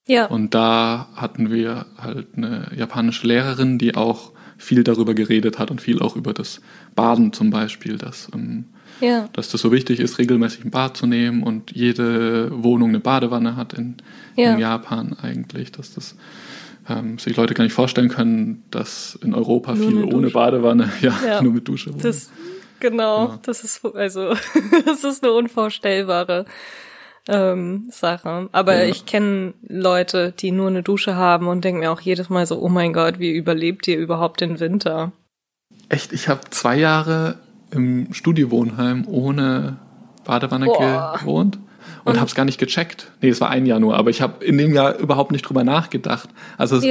[0.07, 0.27] ja.
[0.27, 5.81] Und da hatten wir halt eine japanische Lehrerin, die auch viel darüber geredet hat und
[5.81, 6.61] viel auch über das
[6.95, 8.65] Baden zum Beispiel, dass, ähm,
[9.01, 9.29] Ja.
[9.33, 13.57] dass das so wichtig ist, regelmäßig ein Bad zu nehmen und jede Wohnung eine Badewanne
[13.57, 13.97] hat in,
[14.37, 14.53] Ja.
[14.55, 16.17] in Japan eigentlich, dass das
[16.91, 20.31] ähm, sich Leute gar nicht vorstellen können, dass in Europa Nur viele ohne.
[20.31, 21.43] Badewanne, ja, Ja.
[21.43, 22.03] nur mit Dusche wohnen.
[22.03, 22.31] Das,
[22.81, 24.35] genau, das ist, also,
[24.87, 26.47] das ist eine unvorstellbare
[27.29, 28.49] ähm, Sache.
[28.53, 28.89] Aber Ja.
[28.89, 32.59] ich kenne Leute, die nur eine Dusche haben und denken mir auch jedes Mal so,
[32.61, 35.13] oh mein Gott, wie überlebt ihr überhaupt den Winter?
[35.89, 37.39] Echt, ich habe zwei Jahre
[37.71, 39.77] im Studiowohnheim ohne
[40.25, 41.17] Badewanne Boah.
[41.21, 41.59] gewohnt
[42.05, 43.11] und habe es gar nicht gecheckt.
[43.21, 45.65] Nee, es war ein Jahr nur, aber ich habe in dem Jahr überhaupt nicht drüber
[45.65, 46.29] nachgedacht.
[46.57, 46.85] Also, es,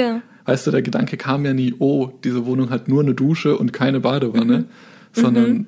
[0.46, 3.74] weißt du, der Gedanke kam ja nie, oh, diese Wohnung hat nur eine Dusche und
[3.74, 4.66] keine Badewanne, Mhm.
[5.22, 5.66] sondern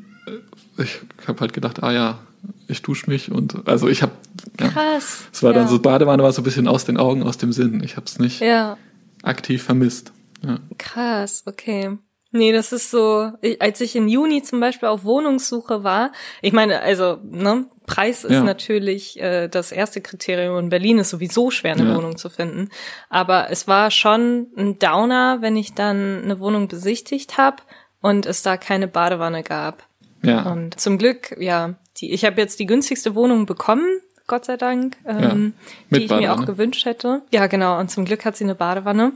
[0.77, 2.19] äh, ich habe halt gedacht, ah ja,
[2.67, 4.11] ich dusche mich und also ich habe,
[4.57, 5.27] Krass.
[5.31, 5.59] es war ja.
[5.59, 7.81] dann so, Badewanne war so ein bisschen aus den Augen, aus dem Sinn.
[7.83, 8.77] Ich habe es nicht Ja,
[9.23, 10.11] aktiv vermisst.
[10.45, 10.59] Ja.
[10.77, 11.97] krass, okay.
[12.31, 16.11] Nee, das ist so, ich, als ich im Juni zum Beispiel auf Wohnungssuche war,
[16.43, 18.43] ich meine, also, ne, Preis ist Ja.
[18.43, 20.59] natürlich äh, das erste Kriterium.
[20.59, 21.95] In Berlin ist sowieso schwer, eine Ja.
[21.97, 22.69] Wohnung zu finden.
[23.09, 27.63] Aber es war schon ein Downer, wenn ich dann eine Wohnung besichtigt habe
[27.99, 29.87] und es da keine Badewanne gab.
[30.21, 30.51] Ja.
[30.51, 33.87] Und zum Glück, ja, die, ich habe jetzt die günstigste Wohnung bekommen,
[34.29, 35.53] Gott sei Dank, ähm,
[35.89, 36.45] mit die ich mir auch Badewanne.
[36.45, 37.21] gewünscht hätte.
[37.31, 37.77] Ja, genau.
[37.79, 39.11] Und zum Glück hat sie eine Badewanne.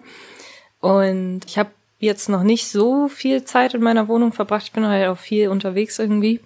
[0.82, 4.64] Und ich habe jetzt noch nicht so viel Zeit in meiner Wohnung verbracht.
[4.64, 6.42] Ich bin halt auch viel unterwegs irgendwie.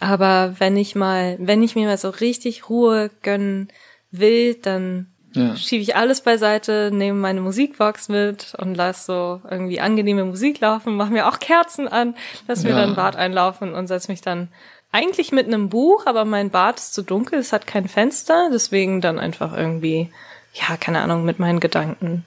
[0.00, 3.68] Aber wenn ich mal, wenn ich mir mal so richtig Ruhe gönnen
[4.10, 5.54] will, dann ja.
[5.56, 10.96] schiebe ich alles beiseite, nehme meine Musikbox mit und lass so irgendwie angenehme Musik laufen,
[10.96, 12.14] mache mir auch Kerzen an,
[12.48, 12.80] lass mir Ja.
[12.80, 14.48] dann Bad einlaufen und setz mich dann
[14.92, 19.00] eigentlich mit einem Buch, aber mein Bad ist zu dunkel, es hat kein Fenster, deswegen
[19.00, 20.10] dann einfach irgendwie,
[20.54, 22.24] ja, keine Ahnung, mit meinen Gedanken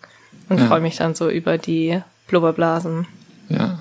[0.49, 0.67] und Ja.
[0.67, 3.07] freue mich dann so über die Blubberblasen.
[3.49, 3.79] Ja.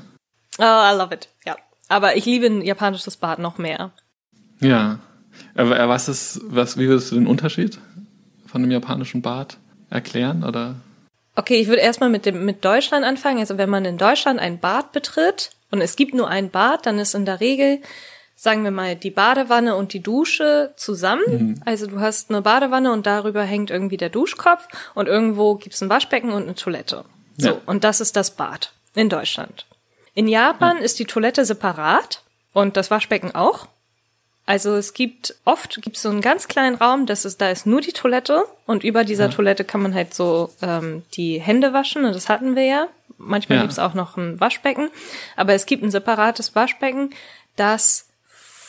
[0.58, 1.56] Oh, I love it, ja.
[1.88, 3.90] Aber ich liebe ein japanisches Bad noch mehr.
[4.60, 4.98] Ja.
[5.54, 7.78] Aber äh, was ist, was, wie würdest du den Unterschied
[8.46, 9.58] von einem japanischen Bad
[9.90, 10.44] erklären?
[10.44, 10.76] Oder?
[11.36, 13.38] Okay, ich würde erstmal mit dem mit Deutschland anfangen.
[13.38, 16.98] Also wenn man in Deutschland ein Bad betritt und es gibt nur ein Bad, dann
[16.98, 17.80] ist in der Regel,
[18.40, 21.60] sagen wir mal, die Badewanne und die Dusche zusammen.
[21.64, 25.88] Also du hast eine Badewanne und darüber hängt irgendwie der Duschkopf und irgendwo gibt's ein
[25.88, 27.04] Waschbecken und eine Toilette.
[27.36, 27.56] So, Ja.
[27.66, 29.66] und das ist das Bad in Deutschland.
[30.14, 32.22] In Japan ist die Toilette separat
[32.52, 33.66] und das Waschbecken auch.
[34.46, 37.80] Also es gibt oft gibt so einen ganz kleinen Raum, das ist da ist nur
[37.80, 42.14] die Toilette und über dieser Toilette kann man halt so ähm, die Hände waschen und
[42.14, 42.86] das hatten wir ja.
[43.18, 43.62] Manchmal Ja.
[43.62, 44.90] gibt's auch noch ein Waschbecken,
[45.36, 47.10] aber es gibt ein separates Waschbecken,
[47.56, 48.07] das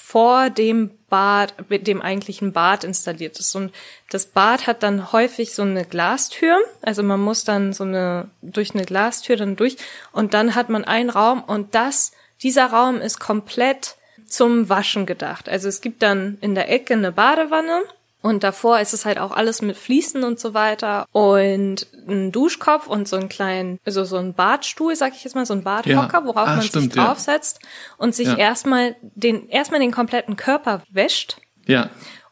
[0.09, 3.53] vor dem Bad, mit dem eigentlichen Bad installiert ist.
[3.55, 3.71] Und
[4.09, 6.57] das Bad hat dann häufig so eine Glastür.
[6.81, 9.77] Also man muss dann so eine, durch eine Glastür dann durch.
[10.11, 15.47] Und dann hat man einen Raum und das, dieser Raum ist komplett zum Waschen gedacht.
[15.47, 17.83] Also es gibt dann in der Ecke eine Badewanne
[18.21, 22.87] und davor ist es halt auch alles mit Fließen und so weiter und ein Duschkopf
[22.87, 26.19] und so einen kleinen, also so ein Badstuhl, sag ich jetzt mal, so ein Badhocker,
[26.19, 26.25] Ja.
[26.25, 27.05] worauf Ah, man stimmt, sich ja.
[27.05, 27.59] draufsetzt
[27.97, 28.35] und sich Ja.
[28.37, 31.89] erstmal den, erstmal den kompletten Körper wäscht Ja,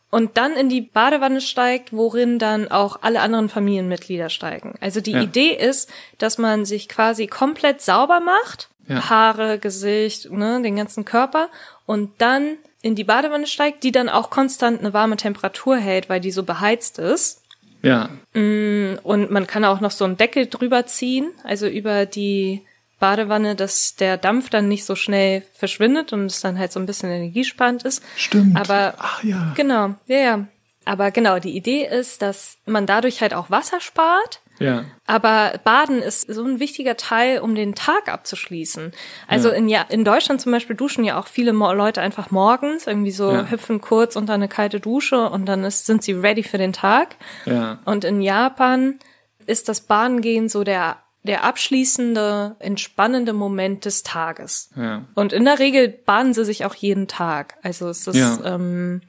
[0.09, 4.75] und dann in die Badewanne steigt, worin dann auch alle anderen Familienmitglieder steigen.
[4.81, 5.21] Also die Ja.
[5.21, 9.09] Idee ist, dass man sich quasi komplett sauber macht, Ja.
[9.09, 11.49] Haare, Gesicht, ne, den ganzen Körper
[11.85, 16.19] und dann in die Badewanne steigt, die dann auch konstant eine warme Temperatur hält, weil
[16.19, 17.41] die so beheizt ist.
[17.81, 22.61] ja, Und man kann auch noch so einen Deckel drüber ziehen, also über die
[22.99, 26.85] Badewanne, dass der Dampf dann nicht so schnell verschwindet und es dann halt so ein
[26.85, 28.03] bisschen energiesparend ist.
[28.15, 28.55] stimmt.
[28.59, 29.53] Aber Ach ja.
[29.55, 30.47] Genau, ja, ja.
[30.85, 34.41] Aber genau, die Idee ist, dass man dadurch halt auch Wasser spart.
[34.59, 38.91] Ja, Aber Baden ist so ein wichtiger Teil, um den Tag abzuschließen.
[39.27, 39.55] Also Ja.
[39.55, 43.31] in, ja, in Deutschland zum Beispiel duschen ja auch viele Leute einfach morgens, irgendwie so
[43.31, 43.45] Ja.
[43.49, 47.15] hüpfen kurz unter eine kalte Dusche und dann ist, sind sie ready für den Tag.
[47.45, 48.99] ja, Und in Japan
[49.45, 54.69] ist das Badengehen so der, der abschließende, entspannende Moment des Tages.
[54.75, 55.03] ja.
[55.13, 57.55] Und in der Regel baden sie sich auch jeden Tag.
[57.61, 58.39] Also es ist, Ja.
[58.55, 59.01] ähm,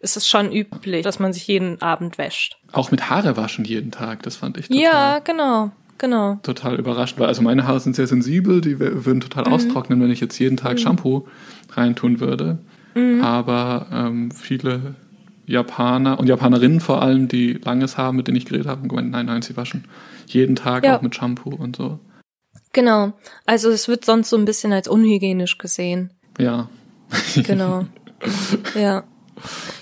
[0.00, 2.56] es ist schon üblich, dass man sich jeden Abend wäscht.
[2.72, 6.38] Auch mit Haare waschen jeden Tag, das fand ich total, Ja, genau, genau.
[6.42, 7.20] total überraschend.
[7.20, 9.52] Weil also meine Haare sind sehr sensibel, die würden total Mhm.
[9.52, 11.26] austrocknen, wenn ich jetzt jeden Tag Shampoo
[11.72, 12.58] reintun würde.
[12.94, 13.22] Mhm.
[13.22, 14.94] Aber ähm, viele
[15.46, 19.10] Japaner und Japanerinnen vor allem, die langes Haar, mit denen ich geredet habe, haben gemeint,
[19.10, 19.84] nein, nein, sie waschen
[20.26, 20.96] jeden Tag Ja.
[20.96, 21.98] auch mit Shampoo und so.
[22.72, 23.12] Genau.
[23.46, 26.12] Also es wird sonst so ein bisschen als unhygienisch gesehen.
[26.38, 26.68] Ja.
[27.36, 27.86] Genau.
[28.74, 29.04] ja.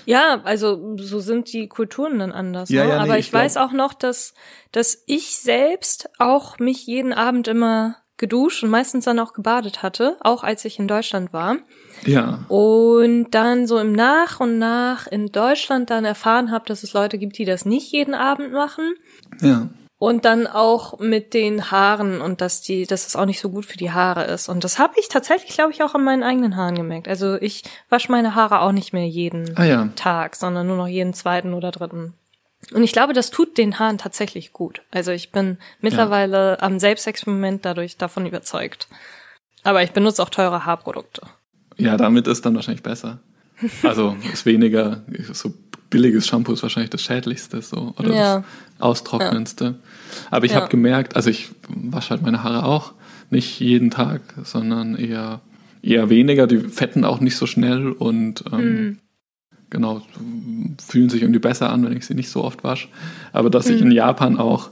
[0.05, 2.69] Ja, also so sind die Kulturen dann anders.
[2.69, 2.89] Ja, ne?
[2.89, 4.33] ja, nee, Aber ich ich, weiß auch noch, dass,
[4.71, 10.17] dass ich selbst auch mich jeden Abend immer geduscht und meistens dann auch gebadet hatte,
[10.21, 11.57] auch als ich in Deutschland war.
[12.05, 12.39] Ja.
[12.47, 17.17] Und dann so im Nach und Nach in Deutschland dann erfahren habe, dass es Leute
[17.17, 18.93] gibt, die das nicht jeden Abend machen.
[19.41, 19.69] Ja.
[19.97, 23.65] Und dann auch mit den Haaren und dass die, dass es auch nicht so gut
[23.65, 24.49] für die Haare ist.
[24.49, 27.07] Und das habe ich tatsächlich, glaube ich, auch an meinen eigenen Haaren gemerkt.
[27.07, 29.89] Also ich wasche meine Haare auch nicht mehr jeden Ah ja.
[29.95, 32.15] Tag, sondern nur noch jeden zweiten oder dritten.
[32.71, 34.81] Und ich glaube, das tut den Haaren tatsächlich gut.
[34.91, 38.87] Also ich bin mittlerweile am Selbstexperiment dadurch davon überzeugt.
[39.63, 41.21] Aber ich benutze auch teure Haarprodukte.
[41.77, 43.19] Ja, damit ist dann wahrscheinlich besser.
[43.83, 45.53] Also ist weniger, so
[45.89, 48.35] billiges Shampoo ist wahrscheinlich das schädlichste so oder Ja.
[48.39, 48.43] das
[48.79, 49.75] austrocknendste.
[50.31, 50.61] Aber ich Ja.
[50.61, 52.93] habe gemerkt, also ich wasche halt meine Haare auch
[53.29, 55.41] nicht jeden Tag, sondern eher
[55.81, 56.47] eher weniger.
[56.47, 58.99] Die fetten auch nicht so schnell und ähm, Mhm.
[59.69, 60.01] genau
[60.85, 62.87] fühlen sich irgendwie besser an, wenn ich sie nicht so oft wasche.
[63.33, 63.73] Aber dass Mhm.
[63.75, 64.69] ich in Japan auch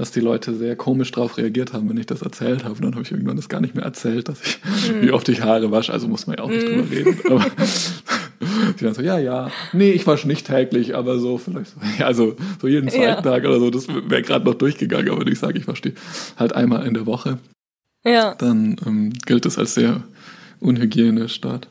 [0.00, 2.76] dass die Leute sehr komisch drauf reagiert haben, wenn ich das erzählt habe.
[2.76, 4.58] Und dann habe ich irgendwann das gar nicht mehr erzählt, dass ich,
[4.90, 5.02] Mhm.
[5.02, 5.92] wie oft ich Haare wasche.
[5.92, 7.18] Also muss man ja auch nicht drüber reden.
[7.26, 7.44] Aber
[8.80, 12.06] die waren so, ja, ja, nee, ich wasche nicht täglich, aber so vielleicht, so, ja,
[12.06, 13.20] also so jeden zweiten Ja.
[13.20, 13.68] Tag oder so.
[13.68, 15.10] Das wäre gerade noch durchgegangen.
[15.10, 15.94] Aber wenn ich sage, ich wasche die
[16.38, 17.38] halt einmal in der Woche,
[18.04, 20.02] Ja, dann ähm, gilt das als sehr
[20.60, 21.68] unhygienisch dort.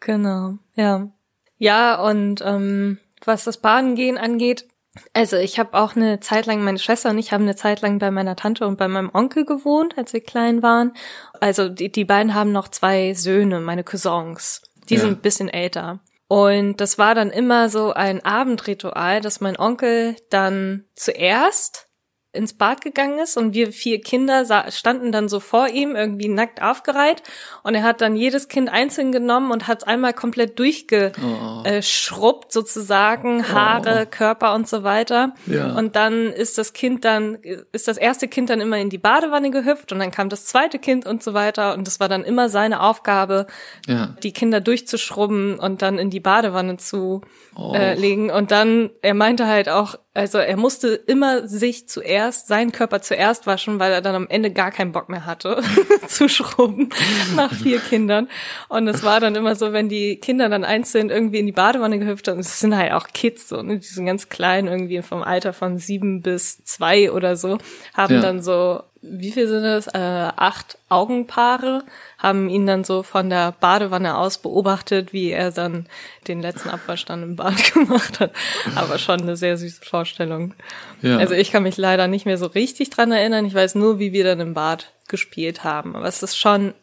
[0.00, 0.58] genau.
[0.74, 1.12] Ja.
[1.58, 4.66] Ja, und ähm, was das Badengehen angeht,
[5.14, 7.98] also ich habe auch eine Zeit lang, meine Schwester und ich haben eine Zeit lang
[7.98, 10.92] bei meiner Tante und bei meinem Onkel gewohnt, als wir klein waren.
[11.40, 14.62] Also die, die beiden haben noch zwei Söhne, meine Cousins.
[14.88, 15.00] Die Ja.
[15.00, 16.00] sind ein bisschen älter.
[16.28, 21.87] Und das war dann immer so ein Abendritual, dass mein Onkel dann zuerst
[22.32, 26.60] ins Bad gegangen ist und wir vier Kinder standen dann so vor ihm, irgendwie nackt
[26.62, 27.22] aufgereiht
[27.62, 30.54] und er hat dann jedes Kind einzeln genommen und hat es einmal komplett Oh.
[30.56, 35.34] durchgeschrubbt sozusagen, Haare, Körper und so weiter.
[35.46, 35.74] Ja.
[35.76, 37.36] Und dann ist das Kind dann,
[37.72, 40.78] ist das erste Kind dann immer in die Badewanne gehüpft und dann kam das zweite
[40.78, 43.46] Kind und so weiter und das war dann immer seine Aufgabe,
[43.86, 44.14] Ja.
[44.22, 47.22] die Kinder durchzuschrubben und dann in die Badewanne zu
[47.56, 47.72] Oh.
[47.74, 48.30] äh, legen.
[48.30, 53.46] Und dann, er meinte halt auch, also er musste immer sich zuerst, seinen Körper zuerst
[53.46, 55.62] waschen, weil er dann am Ende gar keinen Bock mehr hatte
[56.08, 56.88] zu schrubben
[57.36, 58.28] nach vier Kindern.
[58.68, 61.98] Und es war dann immer so, wenn die Kinder dann einzeln irgendwie in die Badewanne
[61.98, 65.22] gehüpft sind, es sind halt auch Kids so, ne, die sind ganz klein, irgendwie vom
[65.22, 67.58] Alter von sieben bis zwei oder so,
[67.94, 68.20] haben Ja.
[68.20, 69.86] dann so wie viel sind es?
[69.86, 71.84] Äh, acht Augenpaare
[72.18, 75.86] haben ihn dann so von der Badewanne aus beobachtet, wie er dann
[76.26, 78.32] den letzten Abwasch dann im Bad gemacht hat.
[78.74, 80.54] Aber schon eine sehr süße Vorstellung.
[81.02, 81.18] Ja.
[81.18, 83.44] Also ich kann mich leider nicht mehr so richtig dran erinnern.
[83.44, 85.94] Ich weiß nur, wie wir dann im Bad gespielt haben.
[85.96, 86.74] Aber es ist schon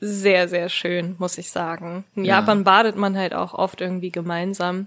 [0.00, 2.04] sehr, sehr schön, muss ich sagen.
[2.14, 2.38] In Ja.
[2.38, 4.86] Japan badet man halt auch oft irgendwie gemeinsam.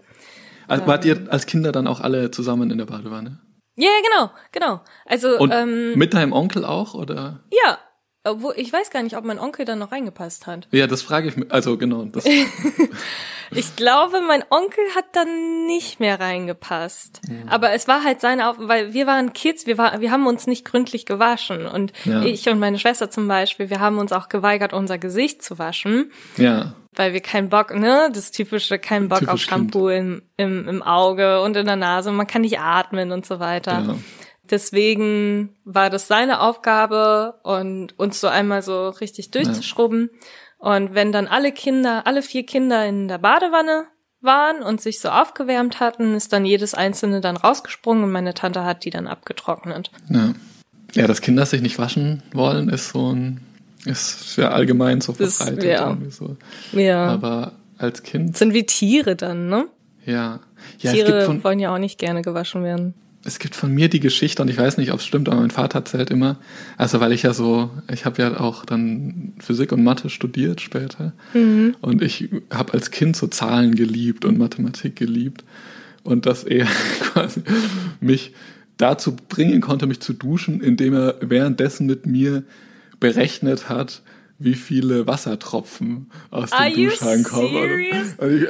[0.67, 3.39] Also wart ihr als Kinder dann auch alle zusammen in der Badewanne?
[3.75, 4.81] Ja, yeah, genau, genau.
[5.05, 7.39] Also, Und ähm, mit deinem Onkel auch, oder?
[7.51, 7.77] Ja,
[8.23, 10.67] Obwohl, ich weiß gar nicht, ob mein Onkel dann noch reingepasst hat.
[10.71, 11.51] Ja, das frage ich mich.
[11.51, 12.05] Also genau.
[12.05, 12.23] Das,
[13.53, 17.19] Ich glaube, mein Onkel hat dann nicht mehr reingepasst.
[17.49, 20.47] Aber es war halt seine Auf weil wir waren Kids, wir, war, wir haben uns
[20.47, 21.65] nicht gründlich gewaschen.
[21.65, 22.21] Und Ja.
[22.23, 26.11] ich und meine Schwester zum Beispiel, wir haben uns auch geweigert, unser Gesicht zu waschen,
[26.37, 29.73] ja, weil wir keinen Bock, ne, das typische, keinen Bock auf Typisch Kind.
[29.73, 32.11] Shampoo im, im, im Auge und in der Nase.
[32.13, 33.83] Man kann nicht atmen und so weiter.
[33.85, 33.95] ja.
[34.51, 40.09] Deswegen war das seine Aufgabe und uns so einmal so richtig durchzuschrubben.
[40.57, 43.85] Und wenn dann alle Kinder, alle vier Kinder in der Badewanne
[44.21, 48.63] waren und sich so aufgewärmt hatten, ist dann jedes einzelne dann rausgesprungen und meine Tante
[48.63, 49.89] hat die dann abgetrocknet.
[50.09, 50.33] Ja.
[50.93, 53.41] ja, dass Kinder sich nicht waschen wollen, ist so ein,
[53.85, 55.63] ist ja allgemein so Ist- verbreitet.
[55.63, 55.87] ja.
[55.89, 56.35] irgendwie so.
[56.73, 57.05] Ja.
[57.07, 59.65] Aber als Kind, sind wie Tiere dann, ne?
[60.05, 60.39] ja.
[60.77, 62.93] Ja, Tiere gibt, von, wollen ja auch nicht gerne gewaschen werden.
[63.23, 65.51] Es gibt von mir die Geschichte, und ich weiß nicht, ob es stimmt, aber mein
[65.51, 66.37] Vater erzählt immer,
[66.77, 71.13] also weil ich ja so, ich habe ja auch dann Physik und Mathe studiert später.
[71.33, 71.75] Mhm.
[71.81, 75.43] Und ich habe als Kind so Zahlen geliebt und Mathematik geliebt.
[76.03, 76.65] Und dass er
[77.01, 77.43] quasi
[77.99, 78.33] mich
[78.77, 82.43] dazu bringen konnte, mich zu duschen, indem er währenddessen mit mir
[82.99, 84.01] berechnet hat,
[84.39, 87.49] wie viele Wassertropfen aus Are dem you Duschhahn kommen.
[87.49, 88.15] serious?
[88.17, 88.47] Und ich,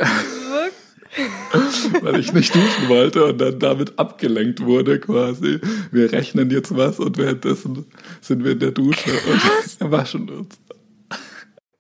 [2.02, 5.60] weil ich nicht duschen wollte und dann damit abgelenkt wurde quasi.
[5.91, 7.86] Wir rechnen jetzt was und währenddessen
[8.21, 10.60] sind wir in der Dusche und waschen uns.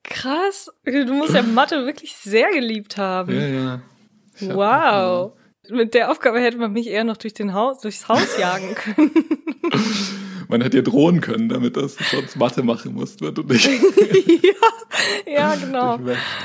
[0.03, 0.69] Krass.
[0.85, 3.33] Du musst ja Mathe wirklich sehr geliebt haben.
[3.33, 3.81] Ja, ja.
[4.39, 5.33] Ich hab- Wow.
[5.69, 9.11] Mit der Aufgabe hätte man mich eher noch durch den Haus, durchs Haus jagen können.
[10.47, 13.65] Man hätte ja drohen können, damit das sonst Mathe machen musst, wenn du nicht.
[14.43, 15.97] ja, ja, genau.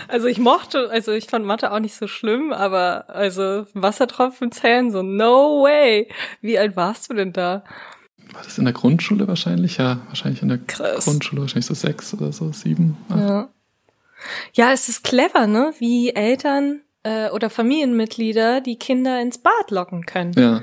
[0.06, 4.92] Also ich mochte, also ich fand Mathe auch nicht so schlimm, aber also Wassertropfen zählen
[4.92, 6.08] so, no way.
[6.40, 7.64] Wie alt warst du denn da?
[8.32, 9.78] War das in der Grundschule wahrscheinlich?
[9.78, 11.04] Ja, wahrscheinlich in der Krass.
[11.04, 12.96] Grundschule, wahrscheinlich so sechs oder so, sieben.
[13.08, 13.18] acht.
[13.18, 13.48] Ja.
[14.54, 15.72] Ja, es ist clever, ne?
[15.78, 20.32] Wie Eltern äh, oder Familienmitglieder die Kinder ins Bad locken können.
[20.36, 20.62] Ja.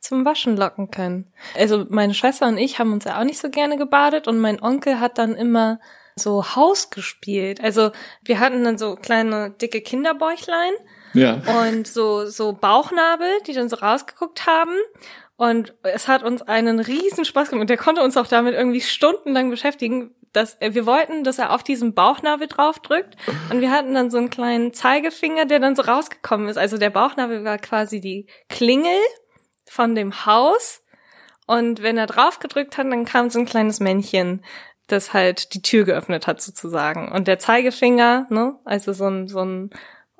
[0.00, 1.32] Zum Waschen locken können.
[1.56, 4.62] Also meine Schwester und ich haben uns ja auch nicht so gerne gebadet und mein
[4.62, 5.80] Onkel hat dann immer
[6.16, 7.62] so Haus gespielt.
[7.62, 7.90] Also
[8.24, 10.72] wir hatten dann so kleine dicke Kinderbäuchlein
[11.14, 11.40] Ja.
[11.64, 14.74] und so so Bauchnabel, die dann so rausgeguckt haben.
[15.36, 17.60] Und es hat uns einen riesen Spaß gemacht.
[17.62, 20.14] Und der konnte uns auch damit irgendwie stundenlang beschäftigen.
[20.32, 23.16] Dass, wir wollten, dass er auf diesen Bauchnabel drauf drückt.
[23.50, 26.58] Und wir hatten dann so einen kleinen Zeigefinger, der dann so rausgekommen ist.
[26.58, 28.98] Also der Bauchnabel war quasi die Klingel
[29.70, 30.82] von dem Haus.
[31.46, 34.44] Und wenn er drauf gedrückt hat, dann kam so ein kleines Männchen,
[34.86, 37.10] das halt die Tür geöffnet hat sozusagen.
[37.10, 39.70] Und der Zeigefinger, ne, also so ein, so ein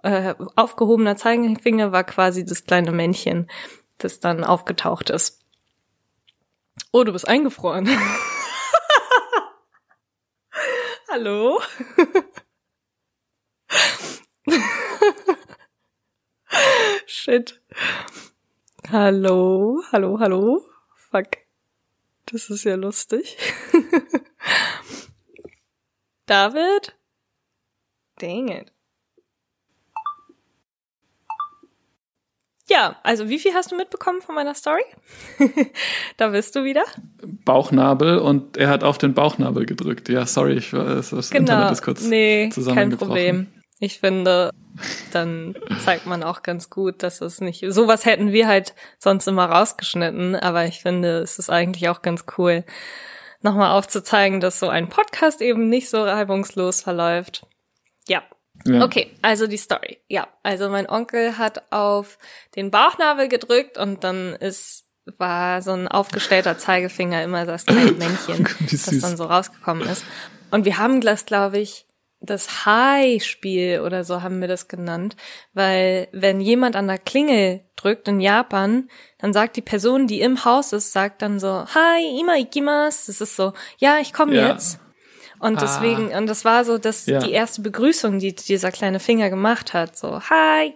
[0.02, 3.50] äh, aufgehobener Zeigefinger war quasi das kleine Männchen,
[3.98, 5.40] das dann aufgetaucht ist.
[6.92, 7.88] Oh, du bist eingefroren.
[11.10, 11.60] Hallo?
[17.06, 17.62] Shit.
[18.90, 20.62] Hallo, hallo, hallo.
[20.94, 21.28] Fuck.
[22.24, 23.36] Das ist ja lustig.
[26.26, 26.96] David?
[28.18, 28.72] Dang it.
[32.70, 34.84] Ja, also wie viel hast du mitbekommen von meiner Story?
[36.16, 36.84] da bist du wieder.
[37.44, 40.08] Bauchnabel und er hat auf den Bauchnabel gedrückt.
[40.08, 42.10] Ja, sorry, ich war, das, das Internet ist kurz Genau.
[42.10, 42.96] nee, kein.
[42.96, 43.48] Problem.
[43.80, 44.50] Ich finde,
[45.12, 47.64] dann zeigt man auch ganz gut, dass es nicht.
[47.68, 52.24] Sowas hätten wir halt sonst immer rausgeschnitten, aber ich finde, es ist eigentlich auch ganz
[52.36, 52.64] cool,
[53.40, 57.46] nochmal aufzuzeigen, dass so ein Podcast eben nicht so reibungslos verläuft.
[58.08, 58.22] Ja.
[58.66, 58.82] Ja.
[58.82, 59.98] Okay, also die Story.
[60.08, 62.18] Ja, also mein Onkel hat auf
[62.56, 68.46] den Bauchnabel gedrückt und dann ist war so ein aufgestellter Zeigefinger immer das kleine Männchen,
[68.70, 70.04] das dann so rausgekommen ist.
[70.50, 71.86] Und wir haben das, glaube ich,
[72.20, 75.16] das Hi-Spiel oder so haben wir das genannt,
[75.54, 80.44] weil wenn jemand an der Klingel drückt in Japan, dann sagt die Person, die im
[80.44, 83.04] Haus ist, sagt dann so Hi, ima ikimasu.
[83.06, 84.48] Das ist so, ja, ich komme Ja.
[84.48, 84.80] jetzt.
[85.38, 85.60] Und Ah.
[85.60, 87.20] deswegen, und das war so, dass Ja.
[87.20, 90.74] die erste Begrüßung, die dieser kleine Finger gemacht hat, so Hi,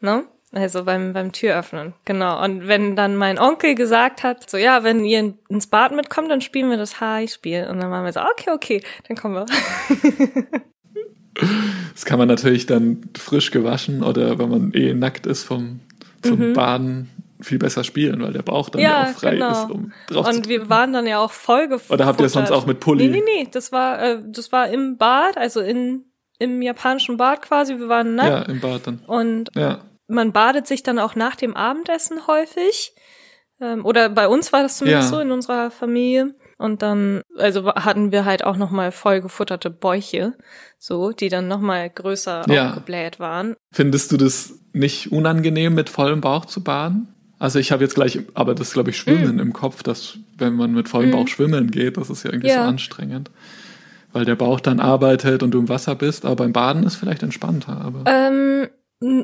[0.00, 0.26] ne?
[0.54, 2.42] Also beim, beim Türöffnen, genau.
[2.44, 6.30] Und wenn dann mein Onkel gesagt hat, so ja, wenn ihr in- ins Bad mitkommt,
[6.30, 7.66] dann spielen wir das Hi-Spiel.
[7.68, 9.46] Und dann waren wir so, okay, okay, dann kommen wir.
[11.94, 15.80] Das kann man natürlich dann frisch gewaschen oder wenn man eh nackt ist vom
[16.22, 18.94] zum Baden viel besser spielen, weil der Bauch dann ja, Mhm.
[18.94, 19.50] Ja, auch frei genau.
[19.50, 21.92] ist, um drauf Und wir waren dann ja auch voll gefuttert.
[22.00, 23.08] Oder habt ihr es sonst auch mit Pulli?
[23.08, 26.04] Nee, nee, nee, das war, äh, das war im Bad, also in,
[26.38, 27.78] im japanischen Bad quasi.
[27.78, 28.30] Wir waren nackt.
[28.30, 29.00] Ja, im Bad dann.
[29.06, 29.80] Und Ja.
[30.08, 32.94] Man badet sich dann auch nach dem Abendessen häufig.
[33.60, 35.16] Ähm, oder bei uns war das zumindest Ja.
[35.16, 36.34] so in unserer Familie.
[36.58, 40.34] Und dann, also hatten wir halt auch nochmal voll gefutterte Bäuche,
[40.78, 42.68] so, die dann nochmal größer Ja.
[42.70, 43.56] aufgebläht waren.
[43.72, 47.08] Findest du das nicht unangenehm, mit vollem Bauch zu baden?
[47.38, 50.72] Also ich habe jetzt gleich, aber das glaube ich Schwimmen im Kopf, dass wenn man
[50.72, 52.62] mit vollem Bauch schwimmen geht, das ist ja irgendwie Ja.
[52.62, 53.30] so anstrengend.
[54.12, 57.22] Weil der Bauch dann arbeitet und du im Wasser bist, aber beim Baden ist vielleicht
[57.24, 57.80] entspannter.
[57.80, 58.68] Aber Ähm,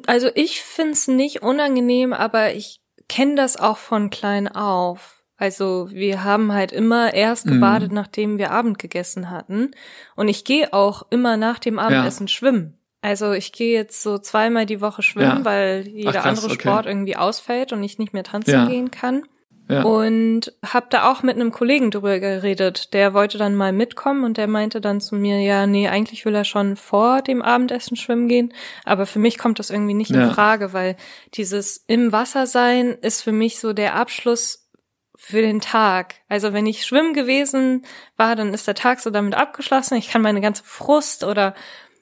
[0.06, 5.22] also ich find's nicht unangenehm, aber ich kenne das auch von klein auf.
[5.36, 7.52] Also wir haben halt immer erst Mhm.
[7.52, 9.70] gebadet, nachdem wir Abend gegessen hatten.
[10.16, 12.76] Und ich gehe auch immer nach dem Abendessen schwimmen.
[13.02, 15.44] Also ich gehe jetzt so zweimal die Woche schwimmen, Ja.
[15.44, 16.60] weil jeder krass, andere okay.
[16.60, 18.66] Sport irgendwie ausfällt und ich nicht mehr tanzen Ja.
[18.66, 19.22] gehen kann.
[19.70, 22.92] Ja, Und hab da auch mit einem Kollegen drüber geredet.
[22.92, 26.34] Der wollte dann mal mitkommen und der meinte dann zu mir, ja, nee, eigentlich will
[26.34, 28.52] er schon vor dem Abendessen schwimmen gehen.
[28.84, 30.24] Aber für mich kommt das irgendwie nicht Ja.
[30.24, 30.96] in Frage, weil
[31.34, 34.68] dieses im Wasser sein ist für mich so der Abschluss
[35.16, 36.14] für den Tag.
[36.28, 37.84] Also wenn ich schwimmen gewesen
[38.16, 39.96] war, dann ist der Tag so damit abgeschlossen.
[39.98, 41.54] Ich kann meine ganze Frust oder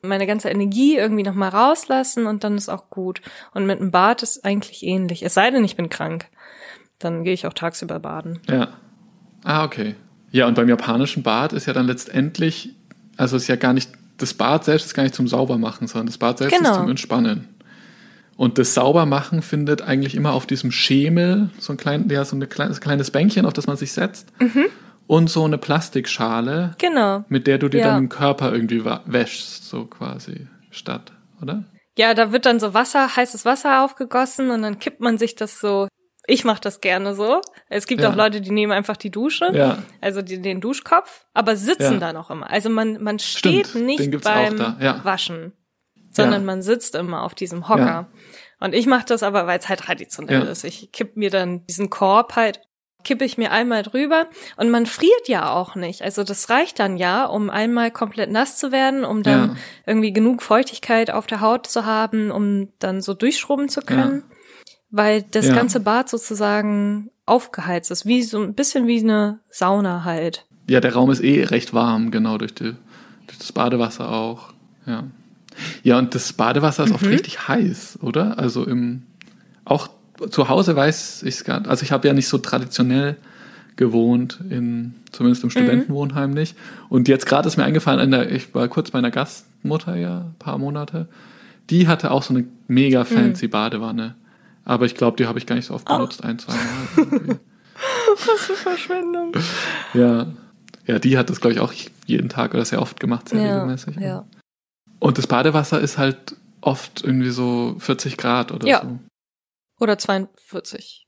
[0.02, 3.20] meine ganze Energie irgendwie nochmal rauslassen und dann ist auch gut.
[3.54, 5.24] Und mit einem Bad ist eigentlich ähnlich.
[5.24, 6.26] Es sei denn, ich bin krank.
[6.98, 8.40] Dann gehe ich auch tagsüber baden.
[8.48, 8.68] ja.
[9.44, 9.94] Ah, okay.
[10.32, 12.74] Ja, und beim japanischen Bad ist ja dann letztendlich,
[13.16, 16.18] also ist ja gar nicht, das Bad selbst ist gar nicht zum Saubermachen, sondern das
[16.18, 16.70] Bad selbst Genau.
[16.72, 17.48] ist zum Entspannen.
[18.36, 22.48] Und das Saubermachen findet eigentlich immer auf diesem Schemel, so ein, klein, ja, so ein
[22.48, 24.66] kleines, Bänkchen, auf das man sich setzt, Mhm.
[25.06, 27.24] und so eine Plastikschale, Genau.
[27.28, 27.86] mit der du dir Ja.
[27.92, 31.62] dann den Körper irgendwie wäschst, so quasi statt, oder?
[31.96, 35.58] Ja, da wird dann so Wasser, heißes Wasser aufgegossen und dann kippt man sich das
[35.60, 35.88] so.
[36.30, 37.40] Ich mache das gerne so.
[37.70, 38.10] Es gibt Ja.
[38.10, 39.78] auch Leute, die nehmen einfach die Dusche, Ja.
[40.02, 41.98] also die, den Duschkopf, aber sitzen Ja.
[41.98, 42.48] da noch immer.
[42.50, 45.02] Also man, man steht Stimmt, nicht beim ja.
[45.04, 45.52] Waschen,
[46.12, 48.08] sondern man sitzt immer auf diesem Hocker.
[48.60, 50.64] Und ich mache das aber, weil es halt traditionell ist.
[50.64, 52.60] Ich kipp mir dann diesen Korb halt,
[53.04, 54.26] kippe ich mir einmal drüber
[54.56, 56.02] und man friert ja auch nicht.
[56.02, 59.56] Also das reicht dann ja, um einmal komplett nass zu werden, um dann
[59.86, 64.24] irgendwie genug Feuchtigkeit auf der Haut zu haben, um dann so durchschrubben zu können.
[64.90, 65.54] Weil das Ja.
[65.54, 70.46] ganze Bad sozusagen aufgeheizt ist, wie so ein bisschen wie eine Sauna halt.
[70.68, 72.74] Ja, der Raum ist eh recht warm, genau, durch, die,
[73.26, 74.52] durch das Badewasser auch.
[74.86, 75.04] Ja.
[75.82, 77.10] Ja, und das Badewasser ist oft Mhm.
[77.10, 78.38] richtig heiß, oder?
[78.38, 79.02] Also im,
[79.64, 79.88] auch
[80.30, 81.68] zu Hause weiß ich es gar nicht.
[81.68, 83.16] Also ich habe ja nicht so traditionell
[83.76, 85.46] gewohnt, in, zumindest Mhm.
[85.46, 86.56] im Studentenwohnheim nicht.
[86.88, 90.20] Und jetzt gerade ist mir eingefallen, in der, ich war kurz bei einer Gastmutter ja,
[90.22, 91.08] ein paar Monate.
[91.70, 93.50] Die hatte auch so eine mega fancy Mhm.
[93.50, 94.14] Badewanne.
[94.68, 97.40] Aber ich glaube, die habe ich gar nicht so oft benutzt, ein, zwei Mal.
[98.26, 99.32] Was für Verschwendung.
[99.94, 100.26] Ja.
[100.86, 101.72] Ja, die hat das, glaube ich, auch
[102.06, 103.96] jeden Tag oder sehr oft gemacht, sehr regelmäßig.
[103.96, 104.26] ja.
[105.00, 108.82] Und das Badewasser ist halt oft irgendwie so 40 Grad oder Ja.
[108.82, 108.98] so.
[109.80, 111.06] Oder 42.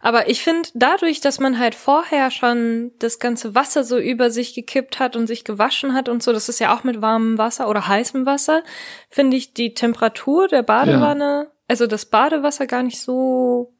[0.00, 4.54] Aber ich finde, dadurch, dass man halt vorher schon das ganze Wasser so über sich
[4.54, 7.68] gekippt hat und sich gewaschen hat und so, das ist ja auch mit warmem Wasser
[7.68, 8.62] oder heißem Wasser,
[9.10, 13.74] finde ich die Temperatur der Badewanne, also das Badewasser gar nicht so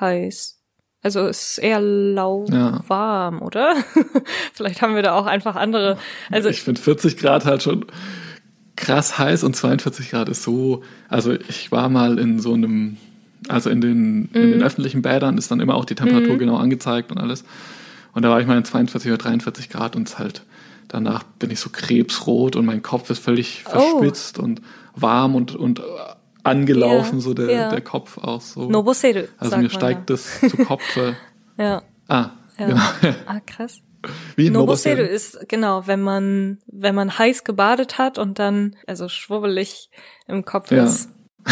[0.00, 0.58] heiß.
[1.02, 3.74] Also es ist eher lauwarm, oder?
[4.52, 5.98] Vielleicht haben wir da auch einfach andere.
[6.30, 7.84] Also ich finde 40 Grad halt schon
[8.76, 10.82] krass heiß und 42 Grad ist so.
[11.08, 12.96] Also ich war mal in so einem,
[13.48, 14.52] also in den, in Mhm.
[14.52, 17.44] den öffentlichen Bädern ist dann immer auch die Temperatur genau angezeigt und alles.
[18.12, 20.44] Und da war ich mal in 42 oder 43 Grad und es halt
[20.88, 24.04] danach bin ich so krebsrot und mein Kopf ist völlig Oh.
[24.38, 24.60] und
[24.94, 25.80] warm und, und
[26.44, 28.68] angelaufen, so der, der Kopf auch so.
[28.68, 30.14] Noboseru, also mir steigt da.
[30.14, 31.16] das zu Kopfe.
[31.58, 32.80] Ja, Ah, genau.
[33.26, 33.80] Ah, krass.
[34.36, 35.14] Wie Noboseru Noboseru.
[35.14, 39.90] ist genau, wenn man wenn man heiß gebadet hat und dann also schwubbelig
[40.26, 40.84] im Kopf Ja.
[40.84, 41.08] ist.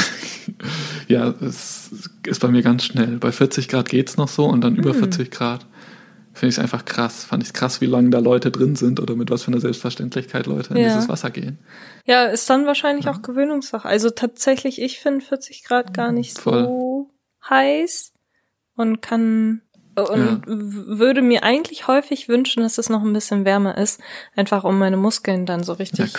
[1.09, 1.91] Ja, es
[2.27, 3.19] ist bei mir ganz schnell.
[3.19, 4.99] Bei 40 Grad geht's noch so und dann über Hm.
[5.01, 5.67] 40 Grad
[6.41, 7.25] finde ich es einfach krass.
[7.25, 10.47] Fand ich krass, wie lange da Leute drin sind oder mit was für einer Selbstverständlichkeit
[10.47, 10.89] Leute in Ja.
[10.89, 11.59] dieses Wasser gehen.
[12.07, 13.87] Ja, ist dann wahrscheinlich auch Gewöhnungssache.
[13.89, 16.65] Also tatsächlich, ich finde 40 Grad gar nicht Voll.
[16.65, 17.11] so
[17.49, 18.13] heiß
[18.75, 19.63] und kann
[19.97, 24.01] und w- würde mir eigentlich häufig wünschen, dass es noch ein bisschen wärmer ist,
[24.35, 26.15] einfach um meine Muskeln dann so Ja, richtig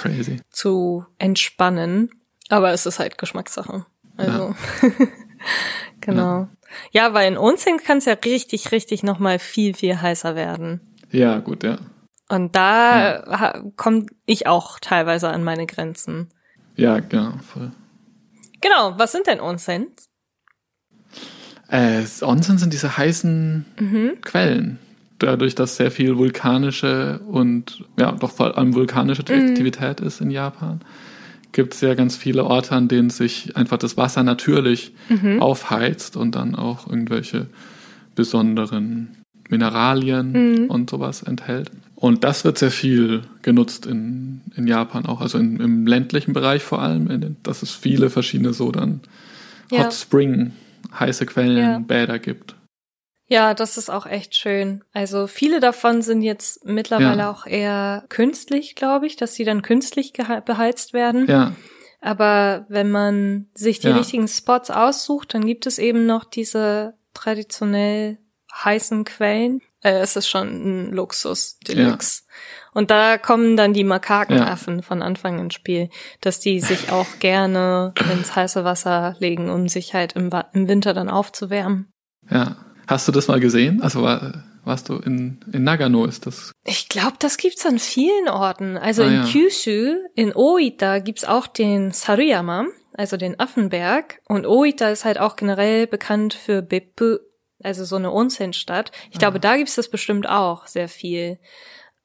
[0.51, 2.11] zu entspannen.
[2.49, 3.85] Aber es ist halt Geschmackssache.
[4.17, 4.53] Also
[6.01, 6.47] genau.
[6.91, 10.81] Ja, weil in Onsen kann es ja richtig, richtig noch mal viel, viel heißer werden.
[11.11, 11.77] Ja, gut, ja.
[12.29, 16.29] Und da ha- komme ich auch teilweise an meine Grenzen.
[16.75, 17.71] Ja, genau, voll.
[18.61, 20.07] Genau, was sind denn Onsens?
[21.69, 24.21] Äh, Onsen sind diese heißen Mhm.
[24.21, 24.79] Quellen.
[25.19, 29.49] Dadurch, dass sehr viel vulkanische und ja, doch vor allem vulkanische Mhm.
[29.49, 30.81] Aktivität ist in Japan,
[31.53, 35.41] gibt es ja ganz viele Orte, an denen sich einfach das Wasser natürlich Mhm.
[35.41, 37.47] aufheizt und dann auch irgendwelche
[38.15, 39.09] besonderen
[39.49, 41.71] Mineralien und sowas enthält.
[41.95, 46.63] Und das wird sehr viel genutzt in, in Japan auch, also in, im ländlichen Bereich
[46.63, 49.01] vor allem, in dass es viele verschiedene so dann
[49.71, 49.85] Ja.
[49.85, 50.51] Hot Spring,
[50.99, 51.79] heiße Quellen, Ja.
[51.79, 52.55] Bäder gibt.
[53.31, 54.83] Ja, das ist auch echt schön.
[54.91, 57.31] Also viele davon sind jetzt mittlerweile Ja.
[57.31, 60.11] auch eher künstlich, glaube ich, dass sie dann künstlich
[60.45, 61.27] beheizt werden.
[61.27, 61.55] Ja,
[62.01, 63.95] Aber wenn man sich die Ja.
[63.95, 68.17] richtigen Spots aussucht, dann gibt es eben noch diese traditionell
[68.53, 69.61] heißen Quellen.
[69.83, 70.47] Äh, es ist schon
[70.89, 72.23] ein Luxus Deluxe.
[72.73, 75.89] Und da kommen dann die Makakenaffen von Anfang ins Spiel,
[76.21, 80.93] dass die sich auch gerne ins heiße Wasser legen, um sich halt im, im Winter
[80.93, 81.91] dann aufzuwärmen.
[82.29, 82.57] ja.
[82.91, 83.81] Hast du das mal gesehen?
[83.81, 86.51] Also war, warst du in, in Nagano ist das?
[86.65, 88.77] Ich glaube, das gibt's an vielen Orten.
[88.77, 89.23] Also Ah, in ja.
[89.23, 94.19] Kyushu, in Oita gibt's auch den Saruyama, also den Affenberg.
[94.27, 97.17] Und Oita ist halt auch generell bekannt für Beppu,
[97.63, 98.91] also so eine Onsen-Stadt.
[99.11, 99.39] Ich glaube, Ah.
[99.39, 101.39] da gibt's das bestimmt auch sehr viel.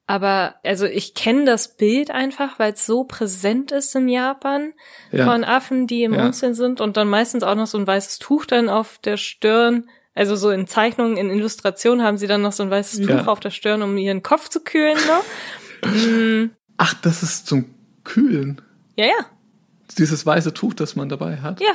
[0.09, 4.71] Aber also ich kenne das Bild einfach, weil es so präsent ist in Japan
[5.11, 5.25] Ja.
[5.25, 6.25] von Affen, die im Ja.
[6.27, 9.89] Onsen sind und dann meistens auch noch so ein weißes Tuch dann auf der Stirn.
[10.17, 13.19] Also so in Zeichnungen, in Illustrationen haben sie dann noch so ein weißes Ja.
[13.19, 14.97] Tuch auf der Stirn, um ihren Kopf zu kühlen.
[15.83, 15.89] Ne?
[15.89, 17.65] mm, Ach, das ist zum
[18.03, 18.61] Kühlen.
[18.95, 19.25] ja, ja,
[19.97, 21.61] Dieses weiße Tuch, das man dabei hat.
[21.61, 21.73] ja.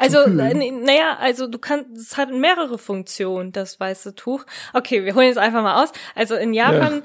[0.00, 4.44] Also, naja, also du kannst, es hat mehrere Funktionen, das weiße Tuch.
[4.72, 5.90] Okay, wir holen jetzt einfach mal aus.
[6.14, 7.02] Also in Japan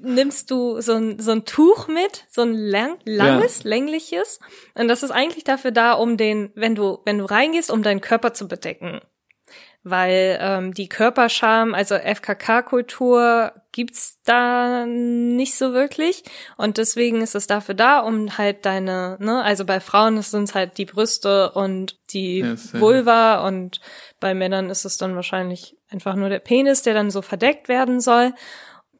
[0.00, 4.38] nimmst du so ein, so ein Tuch mit, so ein lang, langes, längliches.
[4.74, 8.00] Und das ist eigentlich dafür da, um den, wenn du, wenn du reingehst, um deinen
[8.00, 9.00] Körper zu bedecken.
[9.84, 16.24] Weil ähm, die Körperscham, also FKK-Kultur, gibt's da nicht so wirklich.
[16.56, 20.54] Und deswegen ist es dafür da, um halt deine, ne, also bei Frauen sind es
[20.54, 22.78] halt die Brüste und die Yes.
[22.78, 23.80] Vulva und
[24.20, 28.00] bei Männern ist es dann wahrscheinlich einfach nur der Penis, der dann so verdeckt werden
[28.00, 28.34] soll.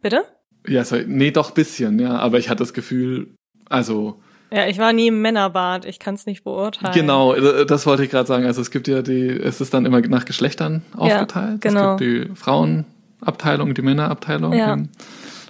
[0.01, 0.25] Bitte?
[0.67, 2.17] Ja, so, nee, doch bisschen, ja.
[2.19, 3.35] Aber ich hatte das Gefühl,
[3.69, 6.95] also Ja, ich war nie im Männerbad, ich kann es nicht beurteilen.
[6.95, 8.47] genau, äh, das wollte ich gerade sagen.
[8.47, 11.61] Also es gibt ja die, es ist dann immer nach Geschlechtern aufgeteilt.
[11.61, 11.95] genau.
[11.95, 14.73] Es gibt die Frauenabteilung, die Männerabteilung Ja.
[14.75, 14.89] in,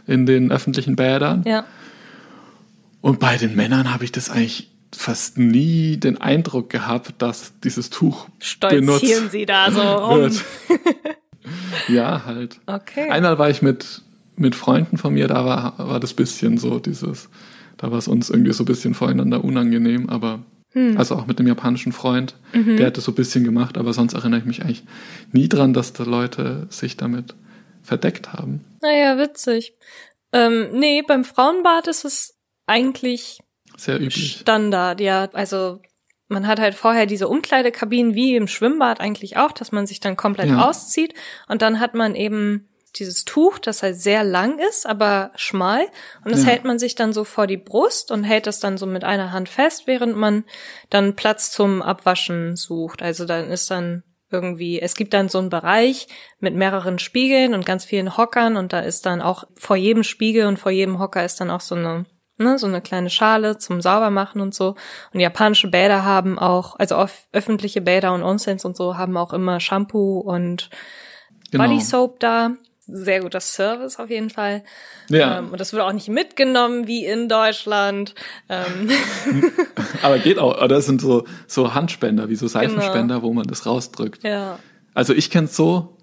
[0.06, 1.44] in den öffentlichen Bädern.
[1.46, 1.64] Ja.
[3.00, 7.90] Und bei den Männern habe ich das eigentlich fast nie den Eindruck gehabt, dass dieses
[7.90, 10.30] Tuch Stolzieren benutzt sie da so rum.
[11.88, 12.58] ja, halt.
[12.66, 13.08] Okay.
[13.10, 14.02] Einmal war ich mit,
[14.36, 17.28] mit Freunden von mir, da war, war das bisschen so dieses,
[17.78, 20.40] da war es uns irgendwie so ein bisschen voreinander unangenehm, aber
[20.72, 20.98] Hm.
[20.98, 22.76] also auch mit einem japanischen Freund, Mhm.
[22.76, 24.82] der hat das so ein bisschen gemacht, aber sonst erinnere ich mich eigentlich
[25.32, 27.34] nie dran, dass da Leute sich damit
[27.82, 28.64] verdeckt haben.
[28.82, 29.72] Naja, witzig.
[30.34, 33.38] Ähm, nee, beim Frauenbad ist es eigentlich
[33.78, 34.38] Sehr üblich.
[34.40, 35.30] Standard, ja.
[35.32, 35.80] Also
[36.28, 40.16] man hat halt vorher diese Umkleidekabinen wie im Schwimmbad eigentlich auch, dass man sich dann
[40.16, 40.68] komplett Ja.
[40.68, 41.14] auszieht
[41.48, 45.86] und dann hat man eben dieses Tuch, das halt sehr lang ist, aber schmal
[46.24, 46.50] und das Ja.
[46.50, 49.32] hält man sich dann so vor die Brust und hält das dann so mit einer
[49.32, 50.44] Hand fest, während man
[50.90, 53.02] dann Platz zum Abwaschen sucht.
[53.02, 56.06] Also dann ist dann irgendwie, es gibt dann so einen Bereich
[56.38, 60.46] mit mehreren Spiegeln und ganz vielen Hockern und da ist dann auch vor jedem Spiegel
[60.46, 62.04] und vor jedem Hocker ist dann auch so eine
[62.40, 64.76] ne, so eine kleine Schale zum Saubermachen und so.
[65.12, 69.32] Und japanische Bäder haben auch, also öf öffentliche Bäder und Onsens und so haben auch
[69.32, 70.70] immer Shampoo und
[71.50, 71.64] Genau.
[71.64, 72.50] Body Soap da.
[72.90, 74.62] Sehr guter Service auf jeden Fall.
[75.10, 78.14] Ja, Ähm, und das wird auch nicht mitgenommen wie in Deutschland.
[78.48, 78.88] Ähm,
[80.02, 80.62] aber geht auch.
[80.62, 84.22] Oder es sind so, so Handspender, wie so Seifenspender, wo man das rausdrückt.
[84.24, 84.58] ja.
[84.94, 85.96] Also ich kenn's so,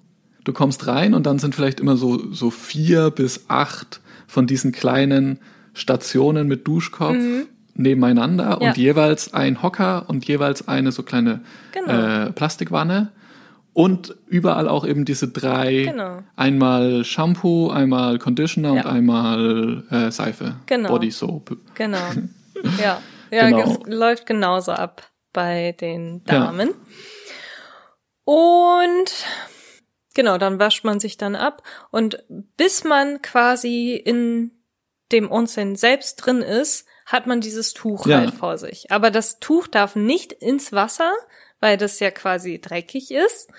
[0.45, 4.71] du kommst rein und dann sind vielleicht immer so, so vier bis acht von diesen
[4.71, 5.39] kleinen
[5.73, 7.17] Stationen mit Duschkopf
[7.73, 8.61] nebeneinander Mhm.
[8.61, 8.69] Ja.
[8.69, 11.41] und jeweils ein Hocker und jeweils eine so kleine
[11.73, 12.27] Genau.
[12.27, 13.11] äh, Plastikwanne.
[13.75, 16.23] Und überall auch eben diese drei, Genau.
[16.37, 18.85] einmal Shampoo, einmal Conditioner und Ja.
[18.85, 20.87] einmal äh, Seife, Genau.
[20.89, 21.57] Body Soap.
[21.75, 21.99] Genau.
[22.81, 23.01] Ja.
[23.31, 23.59] Ja, Genau.
[23.59, 26.45] es läuft genauso ab bei den Ja.
[26.45, 26.69] Damen.
[28.23, 29.11] Und
[30.13, 31.61] genau, dann wascht man sich dann ab
[31.91, 32.23] und
[32.57, 34.51] bis man quasi in
[35.11, 38.19] dem Onsen selbst drin ist, hat man dieses Tuch Ja.
[38.19, 38.89] halt vor sich.
[38.89, 41.11] Aber das Tuch darf nicht ins Wasser,
[41.61, 43.49] weil das ja quasi dreckig ist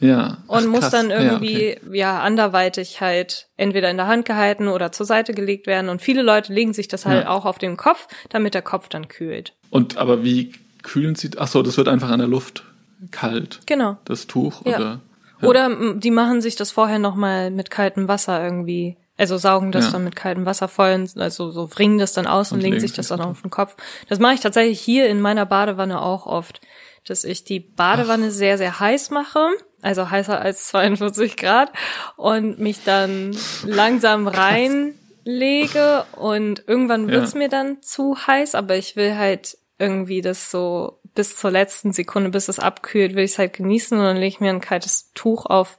[0.00, 0.38] Ja.
[0.46, 0.90] und Ach, muss krass.
[0.90, 1.80] dann Ja, irgendwie okay.
[1.92, 6.22] ja, anderweitig halt entweder in der Hand gehalten oder zur Seite gelegt werden und viele
[6.22, 7.30] Leute legen sich das halt Ja.
[7.30, 9.54] auch auf den Kopf, damit der Kopf dann kühlt.
[9.70, 11.30] Und aber wie kühlen sie?
[11.38, 12.64] Ach so, das wird einfach an der Luft
[13.10, 13.96] kalt, Genau.
[14.04, 14.76] das Tuch Ja.
[14.76, 15.00] oder?
[15.40, 15.48] Ja.
[15.48, 19.86] Oder die machen sich das vorher noch mal mit kaltem Wasser irgendwie, also saugen das
[19.86, 19.90] Ja.
[19.92, 22.78] dann mit kaltem Wasser voll, und- also so wringen das dann aus und, Und legen
[22.80, 23.76] sich das dann auf den Kopf.
[24.08, 26.60] Das mache ich tatsächlich hier in meiner Badewanne auch oft,
[27.06, 29.50] dass ich die Badewanne sehr, sehr heiß mache
[29.82, 31.72] also heißer als 42 Grad
[32.16, 33.36] und mich dann
[33.66, 37.38] langsam reinlege und irgendwann wird's ja.
[37.38, 42.30] mir dann zu heiß, aber ich will halt irgendwie das so bis zur letzten Sekunde,
[42.30, 45.10] bis es abkühlt, will ich es halt genießen und dann lege ich mir ein kaltes
[45.14, 45.78] Tuch auf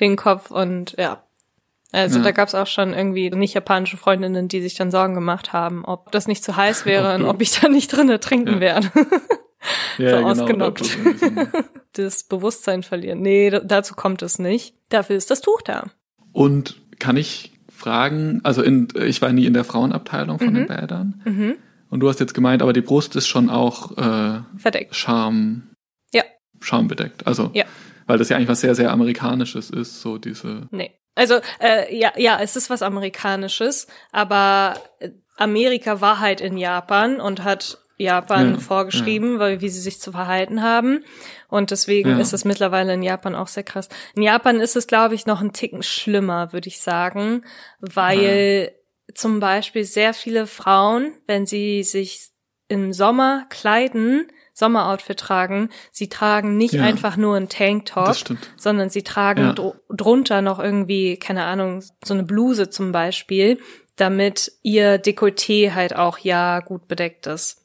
[0.00, 1.22] den Kopf und ja.
[1.94, 2.24] Also ja.
[2.24, 6.10] da gab's auch schon irgendwie nicht japanische Freundinnen, die sich dann Sorgen gemacht haben, ob
[6.10, 8.60] das nicht zu heiß wäre und ob ich da nicht drinnen trinken ja.
[8.60, 8.90] werde.
[9.98, 10.98] ja, so genau, ausgenockt.
[11.92, 13.20] das Bewusstsein verlieren.
[13.20, 14.74] Nee, dazu kommt es nicht.
[14.88, 15.90] Dafür ist das Tuch da.
[16.32, 20.54] Und kann ich fragen, also in, ich war nie in der Frauenabteilung von mhm.
[20.54, 21.22] den Bädern.
[21.24, 21.56] Mhm.
[21.90, 24.94] Und du hast jetzt gemeint, aber die Brust ist schon auch äh, verdeckt.
[24.94, 25.74] Charme.
[26.14, 26.22] Ja.
[26.60, 27.26] Schambedeckt.
[27.26, 27.64] Also, ja.
[28.06, 30.68] weil das ja eigentlich was sehr, sehr Amerikanisches ist, so diese.
[30.70, 30.92] Nee.
[31.14, 34.80] Also, äh, ja, ja, es ist was Amerikanisches, aber
[35.36, 39.38] Amerika war halt in Japan und hat Japan ja, vorgeschrieben, ja.
[39.38, 41.04] weil wie sie sich zu verhalten haben.
[41.48, 42.18] Und deswegen ja.
[42.18, 43.88] ist es mittlerweile in Japan auch sehr krass.
[44.14, 47.44] In Japan ist es, glaube ich, noch ein Ticken schlimmer, würde ich sagen,
[47.80, 48.72] weil
[49.14, 52.30] zum Beispiel sehr viele Frauen, wenn sie sich
[52.68, 58.16] im Sommer kleiden, Sommeroutfit tragen, sie tragen nicht einfach nur einen Tanktop,
[58.56, 63.58] sondern sie tragen dr drunter noch irgendwie, keine Ahnung, so eine Bluse zum Beispiel,
[63.96, 67.61] damit ihr Dekolleté halt auch ja gut bedeckt ist.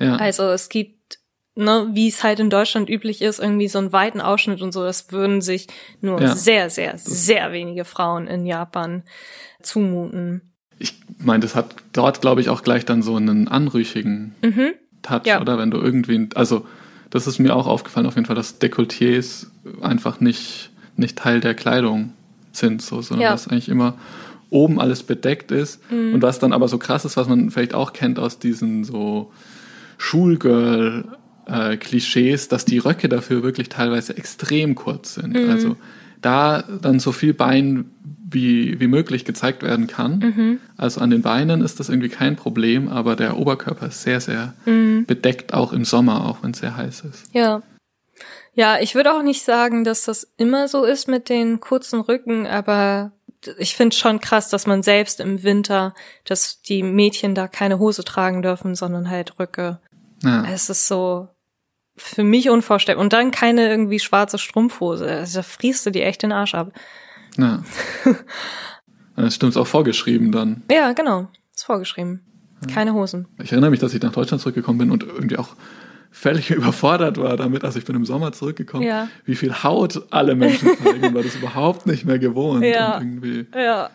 [0.00, 0.16] Ja.
[0.16, 1.18] Also es gibt,
[1.54, 4.82] ne, wie es halt in Deutschland üblich ist, irgendwie so einen weiten Ausschnitt und so,
[4.82, 5.68] das würden sich
[6.00, 6.34] nur ja.
[6.34, 9.04] sehr, sehr, sehr wenige Frauen in Japan
[9.62, 14.72] zumuten ich meine, das hat dort, glaube ich, auch gleich dann so einen anrüchigen mhm.
[15.02, 15.40] Touch, ja.
[15.40, 15.58] oder?
[15.58, 16.66] Wenn du irgendwie, also
[17.10, 19.46] das ist mir auch aufgefallen auf jeden Fall, dass Dekolletés
[19.82, 22.14] einfach nicht, nicht Teil der Kleidung
[22.52, 23.30] sind, so, sondern ja.
[23.32, 23.98] dass eigentlich immer
[24.48, 26.14] oben alles bedeckt ist mhm.
[26.14, 29.32] und was dann aber so krass ist, was man vielleicht auch kennt aus diesen so
[30.00, 31.04] Schulgirl
[31.46, 35.34] äh, dass die Röcke dafür wirklich teilweise extrem kurz sind.
[35.34, 35.50] Mhm.
[35.50, 35.76] Also
[36.22, 37.90] da dann so viel Bein
[38.32, 40.18] wie, wie möglich gezeigt werden kann.
[40.18, 40.60] Mhm.
[40.76, 44.54] Also an den Beinen ist das irgendwie kein Problem, aber der Oberkörper ist sehr, sehr
[44.64, 45.04] mhm.
[45.06, 47.26] bedeckt, auch im Sommer, auch wenn es sehr heiß ist.
[47.34, 47.62] Ja.
[48.54, 52.46] Ja, ich würde auch nicht sagen, dass das immer so ist mit den kurzen Rücken,
[52.46, 53.12] aber
[53.58, 55.94] ich finde schon krass, dass man selbst im Winter,
[56.24, 59.80] dass die Mädchen da keine Hose tragen dürfen, sondern halt Rücke.
[60.22, 60.44] Ja.
[60.50, 61.28] Es ist so
[61.96, 63.02] für mich unvorstellbar.
[63.02, 65.06] Und dann keine irgendwie schwarze Strumpfhose.
[65.06, 66.72] Also da friest du die echt den Arsch ab.
[67.38, 67.62] Ja.
[69.14, 70.64] Das stimmt, ist auch vorgeschrieben dann.
[70.70, 71.28] Ja, genau.
[71.54, 72.22] Ist vorgeschrieben.
[72.72, 73.28] Keine Hosen.
[73.40, 75.54] Ich erinnere mich, dass ich nach Deutschland zurückgekommen bin und irgendwie auch
[76.10, 79.08] völlig überfordert war damit, also ich bin im Sommer zurückgekommen, ja.
[79.24, 82.64] wie viel Haut alle Menschen zeigen, war das überhaupt nicht mehr gewohnt.
[82.64, 82.98] Ja.
[82.98, 83.46] Und irgendwie.
[83.54, 83.90] ja.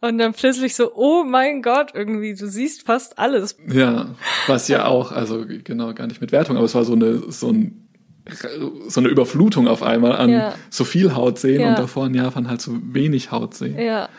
[0.00, 3.56] Und dann plötzlich so, oh mein Gott, irgendwie, du siehst fast alles.
[3.68, 4.14] Ja,
[4.46, 7.50] was ja auch, also genau, gar nicht mit Wertung, aber es war so eine, so
[7.50, 7.84] ein
[8.88, 10.54] so eine Überflutung auf einmal an ja.
[10.68, 11.70] so viel Haut sehen ja.
[11.70, 13.78] und davor in Japan halt so wenig Haut sehen.
[13.78, 14.10] Ja.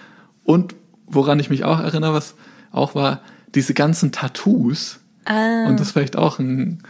[0.44, 0.76] Und
[1.06, 2.34] woran ich mich auch erinnere, was
[2.72, 3.22] auch war,
[3.54, 5.00] diese ganzen Tattoos.
[5.26, 5.68] Ah.
[5.68, 6.82] Und das ist vielleicht auch ein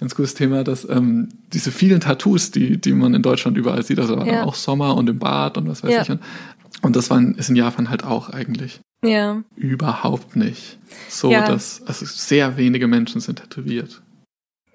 [0.00, 3.98] ganz gutes Thema, dass ähm, diese vielen Tattoos, die, die man in Deutschland überall sieht,
[3.98, 6.10] also auch Sommer und im Bad und was weiß ich.
[6.10, 6.20] Und,
[6.80, 8.80] und das war in, ist in Japan halt auch eigentlich.
[9.04, 9.42] Ja.
[9.56, 10.78] Überhaupt nicht.
[11.08, 11.46] So, ja.
[11.46, 14.02] dass also sehr wenige Menschen sind tätowiert.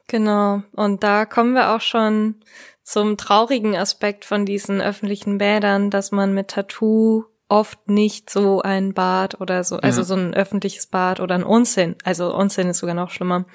[0.08, 0.64] Genau.
[0.74, 2.36] Und da kommen wir auch schon
[2.84, 8.94] zum traurigen Aspekt von diesen öffentlichen Bädern, dass man mit Tattoo oft nicht so ein
[8.94, 12.96] Bad oder so, also so ein öffentliches Bad oder ein Unsinn, also Unsinn ist sogar
[12.96, 13.46] noch schlimmer,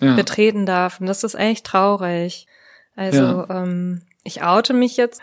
[0.00, 0.14] ja.
[0.14, 1.00] betreten darf.
[1.00, 2.46] Und das ist echt traurig.
[2.94, 3.62] Also ja.
[3.62, 5.20] ähm, ich oute mich jetzt,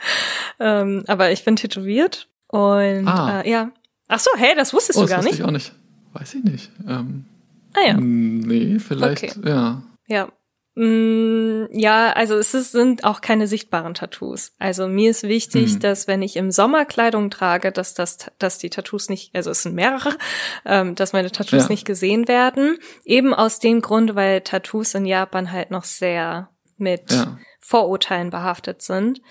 [0.60, 3.42] ähm, aber ich bin tätowiert und ah.
[3.42, 3.72] äh, ja.
[4.08, 5.40] Ach so, hey, das wusstest oh, du gar das nicht?
[5.40, 5.74] Ich auch nicht.
[6.14, 6.72] Weiß ich nicht.
[6.88, 7.26] Ähm,
[7.74, 7.94] ah ja.
[8.00, 9.34] Nee, vielleicht, okay.
[9.44, 9.82] ja.
[10.08, 10.30] Ja,
[10.76, 14.54] Mm, ja, also es ist, sind auch keine sichtbaren Tattoos.
[14.58, 15.80] Also mir ist wichtig, mhm.
[15.80, 19.62] dass wenn ich im Sommer Kleidung trage, dass das, dass die Tattoos nicht, also es
[19.62, 20.18] sind mehrere,
[20.66, 21.70] ähm, dass meine Tattoos ja.
[21.70, 22.80] nicht gesehen werden.
[23.06, 27.38] Eben aus dem Grund, weil Tattoos in Japan halt noch sehr mit ja.
[27.60, 29.22] Vorurteilen behaftet sind.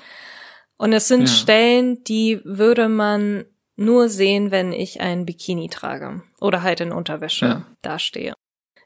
[0.83, 1.26] Und es sind ja.
[1.28, 3.45] Stellen, die würde man
[3.76, 8.35] nur sehen, wenn ich ein Bikini trage oder halt in Unterwäsche dastehe.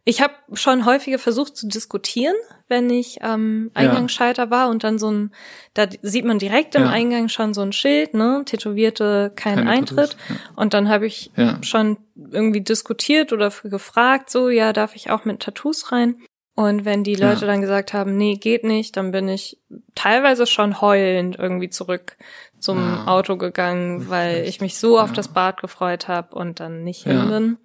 [0.05, 2.35] Ich habe schon häufiger versucht zu diskutieren,
[2.69, 4.51] wenn ich am Eingangsschalter ja.
[4.51, 5.31] war und dann so ein,
[5.73, 6.91] da sieht man direkt im ja.
[6.91, 10.19] Eingang schon so ein Schild, ne, Tätowierte kein Keine Eintritt.
[10.29, 10.37] Ja.
[10.55, 11.31] Und dann habe ich
[11.63, 16.17] schon irgendwie diskutiert oder gefragt, so, ja, darf ich auch mit Tattoos rein?
[16.57, 19.59] Und wenn die Leute dann gesagt haben, nee, geht nicht, dann bin ich
[19.95, 22.17] teilweise schon heulend irgendwie zurück
[22.59, 27.05] zum Auto gegangen, weil ich mich so auf das Bad gefreut habe und dann nicht
[27.05, 27.59] hin bin.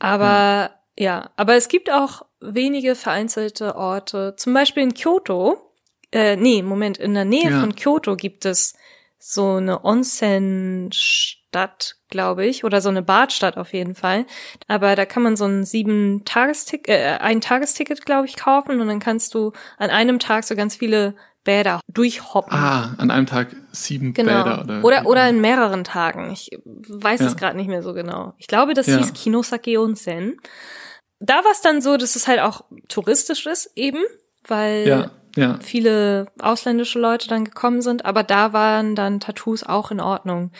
[0.00, 5.70] Aber ja, aber es gibt auch wenige vereinzelte Orte, zum Beispiel in Kyoto
[6.12, 7.60] äh, nee, Moment, in der Nähe Ja.
[7.60, 8.74] von Kyoto gibt es
[9.18, 9.80] so eine
[11.54, 14.26] Onsen-Stadt, glaube ich, oder so eine Badstadt auf jeden Fall.
[14.68, 18.88] Aber da kann man so ein sieben Tagesticket, äh, ein Tagesticket, glaube ich, kaufen und
[18.88, 22.52] dann kannst du an einem Tag so ganz viele Bäder durchhoppen.
[22.52, 24.44] Ah, an einem Tag sieben Genau.
[24.44, 24.84] Bäder oder.
[24.84, 26.30] oder, oder in mehreren Tagen.
[26.32, 27.26] Ich weiß Ja.
[27.26, 28.34] es gerade nicht mehr so genau.
[28.38, 28.98] Ich glaube, das Ja.
[28.98, 30.36] hieß Kinosake Onsen.
[31.18, 34.02] Da war es dann so, dass es halt auch touristisch ist, eben,
[34.46, 35.58] weil Ja, ja.
[35.62, 40.50] viele ausländische Leute dann gekommen sind, aber da waren dann Tattoos auch in Ordnung,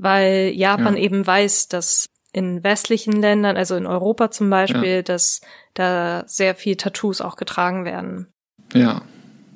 [0.00, 1.02] weil Japan Ja.
[1.02, 5.40] eben weiß, dass in westlichen Ländern, also in Europa zum Beispiel, dass
[5.74, 8.28] da sehr viel Tattoos auch getragen werden.
[8.72, 9.02] Ja.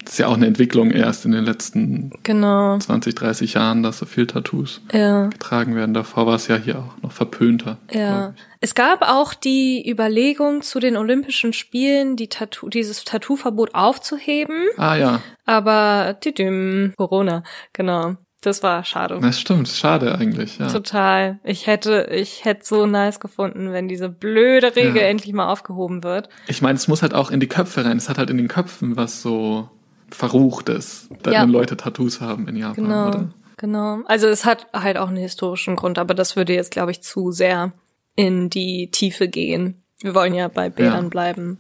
[0.03, 2.77] Das ist ja auch eine Entwicklung erst in den letzten Genau.
[2.77, 5.29] 20, 30 Jahren, dass so viel Tattoos Ja.
[5.29, 5.95] getragen werden.
[5.95, 7.79] Davor war es ja hier auch noch verpönter.
[7.91, 8.35] Ja.
[8.61, 14.97] Es gab auch die Überlegung zu den Olympischen Spielen, die Tattoo, dieses Tattoo-Verbot aufzuheben, Ah
[14.97, 17.43] ja, aber tüdüm, Corona,
[17.73, 18.17] genau.
[18.45, 19.19] Das war schade.
[19.21, 19.69] das stimmt.
[19.69, 20.67] Schade eigentlich, ja.
[20.69, 21.39] Total.
[21.45, 25.03] Ich hätte, ich hätte so nice gefunden, wenn diese blöde Regel Ja.
[25.09, 26.29] endlich mal aufgehoben wird.
[26.47, 27.97] Ich meine, es muss halt auch in die Köpfe rein.
[27.97, 29.69] Es hat halt in den Köpfen was so
[30.11, 31.43] Verruchtes, da Ja.
[31.43, 33.09] wenn Leute Tattoos haben in Japan, Genau.
[33.09, 33.29] oder?
[33.57, 33.99] Genau.
[34.07, 37.31] Also es hat halt auch einen historischen Grund, aber das würde jetzt, glaube ich, zu
[37.31, 37.73] sehr
[38.17, 39.83] in die Tiefe gehen.
[40.01, 41.09] Wir wollen ja bei Bädern Ja.
[41.09, 41.59] bleiben.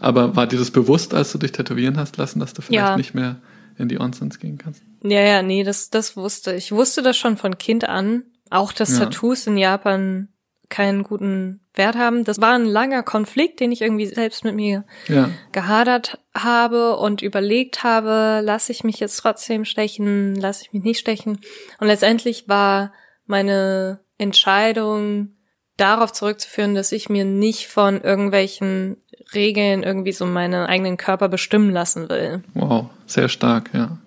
[0.00, 2.96] Aber war dir das bewusst, als du dich tätowieren hast lassen, dass du vielleicht Ja.
[2.96, 3.36] nicht mehr
[3.78, 4.82] in die Onsens gehen kannst?
[5.04, 6.72] Ja, ja, nee, das, das wusste ich.
[6.72, 8.24] Wusste das schon von Kind an.
[8.50, 9.04] Auch, dass Ja.
[9.04, 10.28] Tattoos in Japan
[10.70, 12.24] keinen guten Wert haben.
[12.24, 15.28] Das war ein langer Konflikt, den ich irgendwie selbst mit mir Ja.
[15.52, 20.98] gehadert habe und überlegt habe, lasse ich mich jetzt trotzdem stechen, lasse ich mich nicht
[21.00, 21.38] stechen.
[21.80, 22.92] Und letztendlich war
[23.26, 25.36] meine Entscheidung
[25.76, 28.96] darauf zurückzuführen, dass ich mir nicht von irgendwelchen
[29.34, 32.42] Regeln irgendwie so meinen eigenen Körper bestimmen lassen will.
[32.54, 33.98] Wow, sehr stark, ja.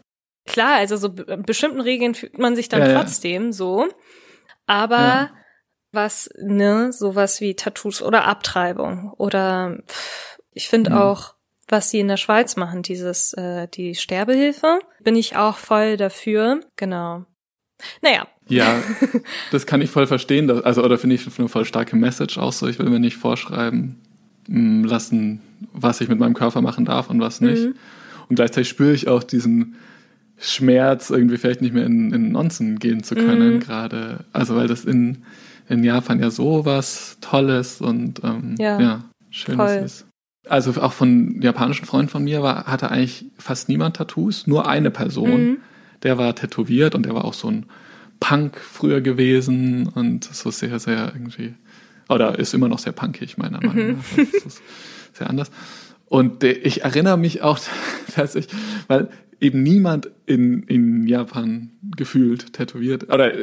[0.47, 2.99] Klar, also so be- bestimmten Regeln fühlt man sich dann Ja, ja.
[2.99, 3.87] trotzdem so.
[4.65, 5.29] Aber Ja.
[5.91, 10.97] was, ne, sowas wie Tattoos oder Abtreibung oder pff, ich finde Mhm.
[10.97, 11.35] auch,
[11.69, 16.61] was sie in der Schweiz machen, dieses, äh, die Sterbehilfe, bin ich auch voll dafür.
[16.77, 17.25] Genau.
[18.01, 18.81] Naja, Ja,
[19.51, 20.47] das kann ich voll verstehen.
[20.47, 22.65] dass- Also, oder finde ich eine voll starke Message auch so.
[22.67, 24.01] Ich will mir nicht vorschreiben
[24.47, 25.41] mh, lassen,
[25.73, 27.65] was ich mit meinem Körper machen darf und was nicht.
[27.65, 27.75] Mhm.
[28.29, 29.75] Und gleichzeitig spüre ich auch diesen
[30.39, 33.59] Schmerz, irgendwie vielleicht nicht mehr in, in Nonsen gehen zu können, Mhm.
[33.59, 34.25] gerade.
[34.33, 35.19] Also, weil das in,
[35.67, 38.79] in Japan ja so was Tolles und ähm, Ja.
[38.79, 39.03] ja.
[39.29, 39.83] Schönes Voll.
[39.83, 40.05] ist.
[40.47, 44.91] Also auch von japanischen Freunden von mir war, hatte eigentlich fast niemand Tattoos, nur eine
[44.91, 45.57] Person Mhm.
[46.03, 47.65] der war tätowiert und der war auch so ein
[48.19, 51.55] Punk früher gewesen und so sehr, sehr irgendwie,
[52.07, 53.67] oder ist immer noch sehr punkig, meiner Mhm.
[53.67, 54.17] Meinung nach.
[54.17, 54.61] Also Das ist
[55.13, 55.51] sehr anders.
[56.05, 57.59] Und ich erinnere mich auch,
[58.15, 58.47] dass ich,
[58.87, 59.09] weil
[59.39, 63.33] eben niemand in, in Japan gefühlt tätowiert, oder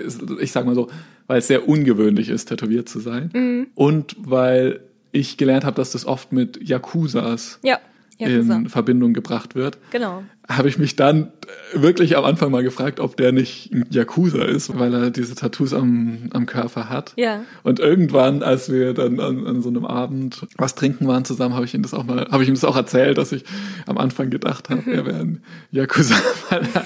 [0.40, 0.90] ich sag mal so,
[1.26, 3.30] weil es sehr ungewöhnlich ist, tätowiert zu sein.
[3.32, 3.66] Mhm.
[3.74, 4.80] Und weil
[5.12, 7.78] ich gelernt habe, dass das oft mit Yakuzas ja,
[8.18, 8.56] Yakuza.
[8.56, 10.24] in Verbindung gebracht wird Genau.
[10.48, 11.32] Habe ich mich dann
[11.72, 15.72] wirklich am Anfang mal gefragt, ob der nicht ein Yakuza ist, weil er diese Tattoos
[15.72, 17.14] am, am Körper hat.
[17.16, 17.44] Ja.
[17.62, 21.64] Und irgendwann, als wir dann an, an so einem Abend was trinken waren zusammen, habe
[21.64, 23.44] ich ihm das auch mal, habe ich ihm das auch erzählt, dass ich
[23.86, 26.14] am Anfang gedacht habe, er wäre ein Yakuza,
[26.50, 26.84] weil er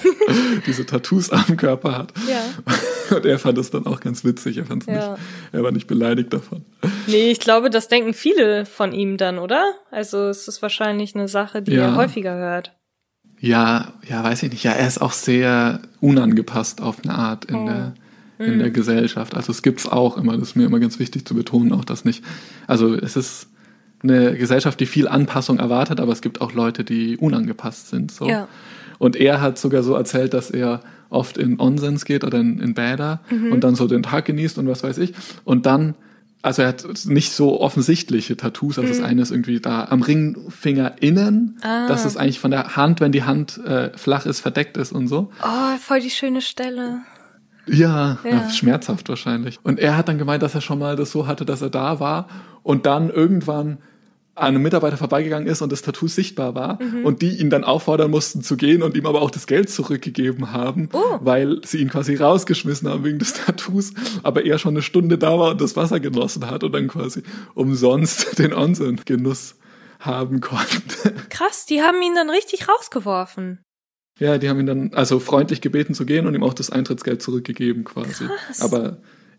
[0.65, 2.13] diese Tattoos am Körper hat.
[2.29, 3.15] Ja.
[3.17, 4.57] Und er fand das dann auch ganz witzig.
[4.57, 4.93] Er fand's Ja.
[4.93, 6.63] nicht, er war nicht beleidigt davon.
[7.07, 9.73] Nee, ich glaube, das denken viele von ihm dann, oder?
[9.91, 11.87] Also es ist wahrscheinlich eine Sache, die Ja.
[11.87, 12.73] er häufiger hört.
[13.39, 14.63] Ja, ja, weiß ich nicht.
[14.63, 17.65] Ja, er ist auch sehr unangepasst auf eine Art in Oh.
[17.67, 17.93] der
[18.41, 19.35] in der Gesellschaft.
[19.35, 20.37] Also es gibt's auch immer.
[20.37, 22.23] Das ist mir immer ganz wichtig zu betonen, auch das nicht.
[22.67, 23.47] Also es ist
[24.01, 28.11] eine Gesellschaft, die viel Anpassung erwartet, aber es gibt auch Leute, die unangepasst sind.
[28.11, 28.29] So.
[28.29, 28.47] Ja.
[28.97, 30.79] Und er hat sogar so erzählt, dass er
[31.09, 33.51] oft in Onsens geht oder in, in Bäder Mhm.
[33.51, 35.13] und dann so den Tag genießt und was weiß ich.
[35.43, 35.95] Und dann,
[36.41, 38.77] also er hat nicht so offensichtliche Tattoos.
[38.79, 41.63] Also das eine ist irgendwie da am Ringfinger innen, Mhm.
[41.63, 41.87] Ah.
[41.87, 45.07] dass es eigentlich von der Hand, wenn die Hand äh, flach ist, verdeckt ist und
[45.07, 45.31] so.
[45.43, 46.99] Oh, voll die schöne Stelle.
[47.67, 48.29] Ja, Ja.
[48.31, 49.59] ja, schmerzhaft wahrscheinlich.
[49.63, 51.99] Und er hat dann gemeint, dass er schon mal das so hatte, dass er da
[51.99, 52.27] war
[52.63, 53.77] und dann irgendwann
[54.41, 57.05] an einem Mitarbeiter vorbeigegangen ist und das Tattoo sichtbar war Mhm.
[57.05, 60.51] und die ihn dann auffordern mussten zu gehen und ihm aber auch das Geld zurückgegeben
[60.51, 61.19] haben, Oh.
[61.21, 65.37] weil sie ihn quasi rausgeschmissen haben wegen des Tattoos, aber er schon eine Stunde da
[65.39, 67.23] war und das Wasser genossen hat und dann quasi
[67.55, 69.55] umsonst den Onsen-Genuss
[69.99, 71.13] haben konnte.
[71.29, 73.59] Krass, die haben ihn dann richtig rausgeworfen.
[74.17, 77.21] Ja, die haben ihn dann also freundlich gebeten zu gehen und ihm auch das Eintrittsgeld
[77.21, 78.25] zurückgegeben quasi.
[78.47, 78.61] Krass.
[78.61, 78.97] Aber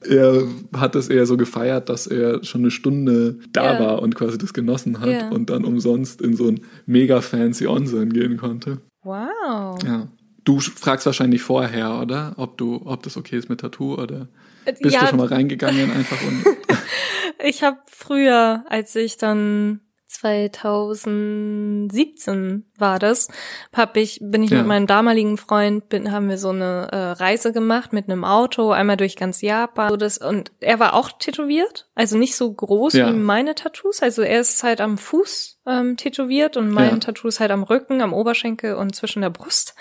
[0.09, 0.45] er
[0.77, 3.81] hat es eher so gefeiert, dass er schon eine Stunde da Ja.
[3.81, 5.29] war und quasi das genossen hat Ja.
[5.31, 8.79] und dann umsonst in so ein mega fancy Onsen gehen konnte.
[9.03, 9.79] Wow.
[9.85, 10.09] Ja.
[10.45, 12.33] Du fragst wahrscheinlich vorher, oder?
[12.37, 14.29] Ob du, ob das okay ist mit Tattoo oder
[14.65, 16.45] bist Äh, ja, du schon mal reingegangen einfach und
[17.45, 19.81] Ich habe früher, als ich dann
[20.11, 23.29] 2017 war das,
[23.75, 24.59] hab ich bin ich Ja.
[24.59, 28.71] mit meinem damaligen Freund bin haben wir so eine äh, Reise gemacht mit einem Auto
[28.71, 32.95] einmal durch ganz Japan so das und er war auch tätowiert, also nicht so groß
[32.95, 33.09] Ja.
[33.09, 36.99] wie meine Tattoos, also er ist halt am Fuß ähm, tätowiert und mein Ja.
[36.99, 39.75] Tattoo ist halt am Rücken, am Oberschenkel und zwischen der Brust.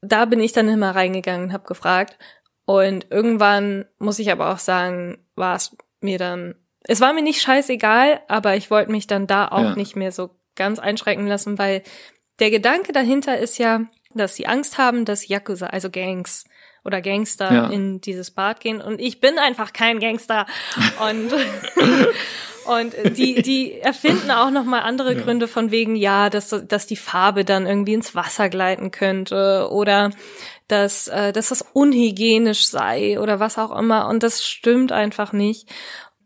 [0.00, 2.18] Da bin ich dann immer reingegangen und habe gefragt
[2.64, 6.54] und irgendwann muss ich aber auch sagen, war es mir dann,
[6.84, 9.74] es war mir nicht scheißegal, aber ich wollte mich dann da auch Ja.
[9.76, 11.82] nicht mehr so ganz einschränken lassen, weil
[12.38, 13.82] der Gedanke dahinter ist ja,
[14.14, 16.44] dass sie Angst haben, dass Yakuza, also Gangs
[16.84, 17.66] oder Gangster Ja.
[17.66, 20.46] in dieses Bad gehen und ich bin einfach kein Gangster
[21.10, 21.32] und
[22.66, 25.22] und die die erfinden auch noch mal andere Ja.
[25.22, 30.10] Gründe von wegen ja, dass dass die Farbe dann irgendwie ins Wasser gleiten könnte oder
[30.68, 35.68] dass äh, dass das unhygienisch sei oder was auch immer und das stimmt einfach nicht.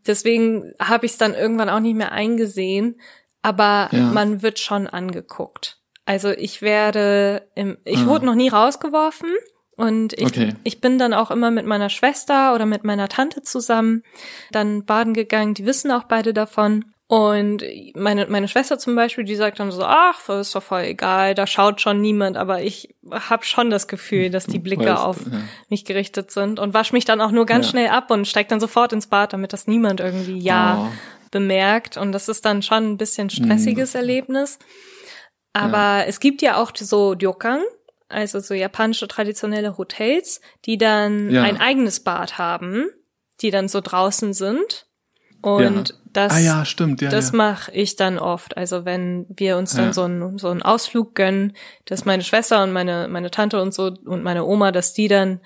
[0.07, 2.99] Deswegen habe ich es dann irgendwann auch nicht mehr eingesehen,
[3.41, 4.03] aber Ja.
[4.11, 5.77] man wird schon angeguckt.
[6.05, 8.05] Also ich werde im ich Ah.
[8.07, 9.29] wurde noch nie rausgeworfen
[9.77, 10.53] und ich, Okay.
[10.63, 14.03] ich bin dann auch immer mit meiner Schwester oder mit meiner Tante zusammen
[14.51, 15.53] dann baden gegangen.
[15.53, 16.92] Die wissen auch beide davon.
[17.13, 20.81] Und meine, meine Schwester zum Beispiel, die sagt dann so, ach, das ist doch voll
[20.81, 25.03] egal, da schaut schon niemand, aber ich habe schon das Gefühl, dass die Blicke weißt,
[25.03, 25.41] auf ja.
[25.69, 27.69] mich gerichtet sind und wasch mich dann auch nur ganz Ja.
[27.71, 30.91] schnell ab und steig dann sofort ins Bad, damit das niemand irgendwie ja Oh.
[31.29, 31.97] bemerkt.
[31.97, 34.57] Und das ist dann schon ein bisschen stressiges Erlebnis.
[35.53, 37.61] Aber es gibt ja auch so Ryokan,
[38.09, 41.43] also so japanische traditionelle Hotels, die dann Ja.
[41.43, 42.89] ein eigenes Bad haben,
[43.41, 44.87] die dann so draußen sind.
[45.43, 45.95] Und Ja.
[46.13, 47.09] Das, ah ja, stimmt, ja.
[47.09, 47.37] das ja.
[47.37, 48.57] mache ich dann oft.
[48.57, 49.93] Also wenn wir uns dann Ja.
[49.93, 51.53] so, einen, so einen Ausflug gönnen,
[51.85, 55.39] dass meine Schwester und meine, meine Tante und so und meine Oma, dass die dann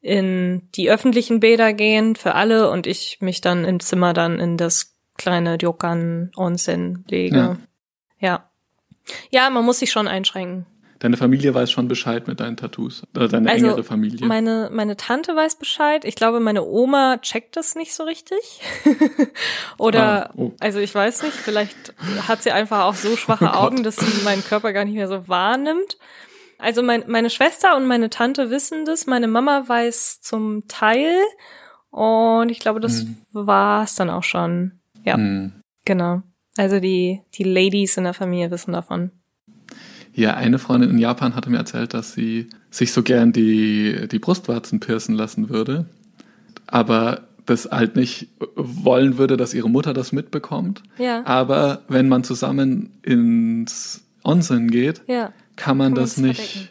[0.00, 4.56] in die öffentlichen Bäder gehen für alle und ich mich dann im Zimmer dann in
[4.56, 7.36] das kleine Ryokan Onsen lege.
[7.36, 7.56] Ja.
[8.20, 8.50] Ja.
[9.30, 9.50] ja.
[9.50, 10.66] man muss sich schon einschränken.
[11.00, 13.04] Deine Familie weiß schon Bescheid mit deinen Tattoos.
[13.14, 14.26] Oder deine Also, engere Familie.
[14.26, 16.04] Meine, meine Tante weiß Bescheid.
[16.04, 18.60] Ich glaube, meine Oma checkt das nicht so richtig.
[19.78, 20.52] Oder, Ah, oh.
[20.60, 21.94] also ich weiß nicht, vielleicht
[22.26, 23.56] hat sie einfach auch so schwache Oh.
[23.58, 25.98] Augen, dass sie meinen Körper gar nicht mehr so wahrnimmt.
[26.58, 29.06] Also mein, meine Schwester und meine Tante wissen das.
[29.06, 31.14] Meine Mama weiß zum Teil.
[31.90, 33.16] Und ich glaube, das Mhm.
[33.32, 34.80] war's dann auch schon.
[35.04, 35.52] Ja, Hm.
[35.84, 36.22] genau.
[36.56, 39.12] Also die, die Ladies in der Familie wissen davon.
[40.18, 44.18] Ja, eine Freundin in Japan hatte mir erzählt, dass sie sich so gern die, die
[44.18, 45.86] Brustwarzen piercen lassen würde,
[46.66, 50.82] aber das halt nicht wollen würde, dass ihre Mutter das mitbekommt.
[50.98, 51.24] Ja.
[51.24, 55.32] Aber wenn man zusammen ins Onsen geht, Ja.
[55.56, 56.40] kann man Kann das nicht.
[56.40, 56.68] verdecken.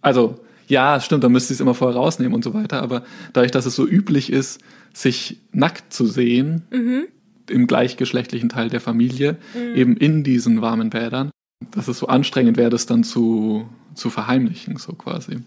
[0.00, 3.52] Also, ja, stimmt, dann müsste sie es immer vorher rausnehmen und so weiter, aber dadurch,
[3.52, 4.60] dass es so üblich ist,
[4.92, 7.04] sich nackt zu sehen, Mhm.
[7.48, 9.36] im gleichgeschlechtlichen Teil der Familie,
[9.74, 11.30] eben in diesen warmen Bädern,
[11.70, 15.38] dass es so anstrengend wäre, das dann zu, zu verheimlichen, so quasi.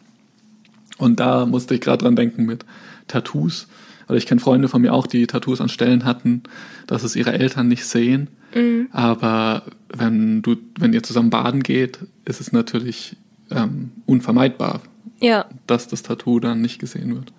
[0.97, 2.65] Und da musste ich gerade dran denken mit
[3.07, 3.67] Tattoos.
[4.07, 6.43] Oder ich kenne Freunde von mir auch, die Tattoos an Stellen hatten,
[6.87, 8.29] dass es ihre Eltern nicht sehen.
[8.53, 8.87] Mhm.
[8.91, 13.17] Aber wenn du, wenn ihr zusammen baden geht, ist es natürlich
[13.51, 14.81] ähm, unvermeidbar,
[15.19, 15.45] Ja.
[15.67, 17.33] dass das Tattoo dann nicht gesehen wird.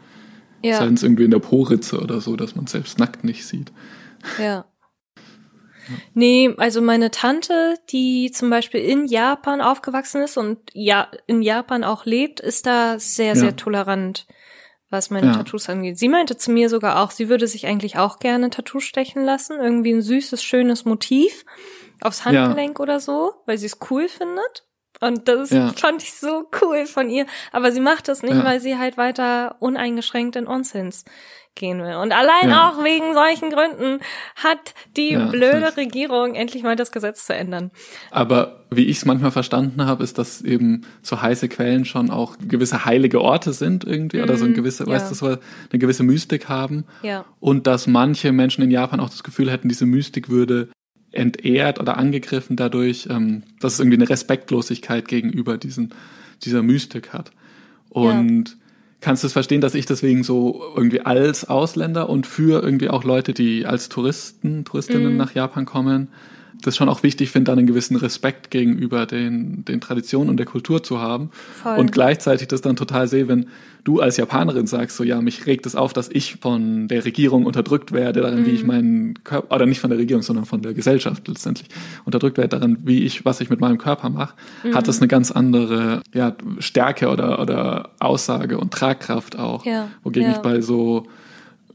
[0.62, 0.78] Ja.
[0.78, 3.70] Sei es irgendwie in der Po-Ritze oder so, dass man selbst nackt nicht sieht.
[4.40, 4.64] Ja.
[6.14, 11.84] Nee, also meine Tante, die zum Beispiel in Japan aufgewachsen ist und ja in Japan
[11.84, 13.34] auch lebt, ist da sehr, Ja.
[13.36, 14.26] sehr tolerant,
[14.90, 15.32] was meine Ja.
[15.34, 15.98] Tattoos angeht.
[15.98, 19.24] Sie meinte zu mir sogar auch, sie würde sich eigentlich auch gerne ein Tattoo stechen
[19.24, 21.44] lassen, irgendwie ein süßes, schönes Motiv
[22.00, 22.26] aufs Ja.
[22.48, 24.64] Handgelenk oder so, weil sie es cool findet.
[25.06, 25.72] Und das Ja.
[25.76, 27.26] fand ich so cool von ihr.
[27.52, 28.44] Aber sie macht das nicht, Ja.
[28.44, 31.04] weil sie halt weiter uneingeschränkt in Onsens
[31.54, 31.94] gehen will.
[31.94, 32.68] Und allein Ja.
[32.68, 34.00] auch wegen solchen Gründen
[34.34, 35.76] hat die Ja, blöde stimmt.
[35.78, 37.70] Regierung endlich mal das Gesetz zu ändern.
[38.10, 42.36] Aber wie ich es manchmal verstanden habe, ist, dass eben so heiße Quellen schon auch
[42.46, 44.90] gewisse heilige Orte sind irgendwie oder so ein Mhm, gewisse, ja.
[44.90, 45.38] weißt du, so eine
[45.72, 46.84] gewisse Mystik haben.
[47.02, 47.24] Ja.
[47.40, 50.68] Und dass manche Menschen in Japan auch das Gefühl hätten, diese Mystik würde
[51.16, 55.90] entehrt oder angegriffen dadurch, ähm, dass es irgendwie eine Respektlosigkeit gegenüber diesen,
[56.44, 57.32] dieser Mystik hat.
[57.88, 58.56] Und
[59.00, 63.04] kannst du es verstehen, dass ich deswegen so irgendwie als Ausländer und für irgendwie auch
[63.04, 65.16] Leute, die als Touristen, Touristinnen Mhm.
[65.16, 66.08] nach Japan kommen,
[66.66, 70.46] das schon auch wichtig finde, dann einen gewissen Respekt gegenüber den, den Traditionen und der
[70.46, 71.30] Kultur zu haben.
[71.62, 71.78] Voll.
[71.78, 73.46] Und gleichzeitig das dann total sehe, wenn
[73.84, 77.46] du als Japanerin sagst, so ja, mich regt es auf, dass ich von der Regierung
[77.46, 78.46] unterdrückt werde, daran, mhm.
[78.46, 78.66] wie ich mhm.
[78.66, 81.68] meinen Körper, oder nicht von der Regierung, sondern von der Gesellschaft letztendlich,
[82.04, 84.74] unterdrückt werde daran, wie ich, was ich mit meinem Körper mache, mhm.
[84.74, 89.64] hat das eine ganz andere ja, Stärke oder, oder Aussage und Tragkraft auch.
[89.64, 89.88] Ja.
[90.02, 90.36] Wogegen ja.
[90.36, 91.06] ich bei so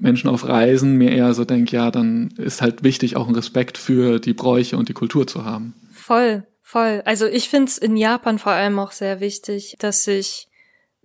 [0.01, 3.77] Menschen auf Reisen mir eher so denke, ja, dann ist halt wichtig, auch einen Respekt
[3.77, 5.75] für die Bräuche und die Kultur zu haben.
[5.93, 7.03] Voll, voll.
[7.05, 10.47] Also ich finde es in Japan vor allem auch sehr wichtig, dass sich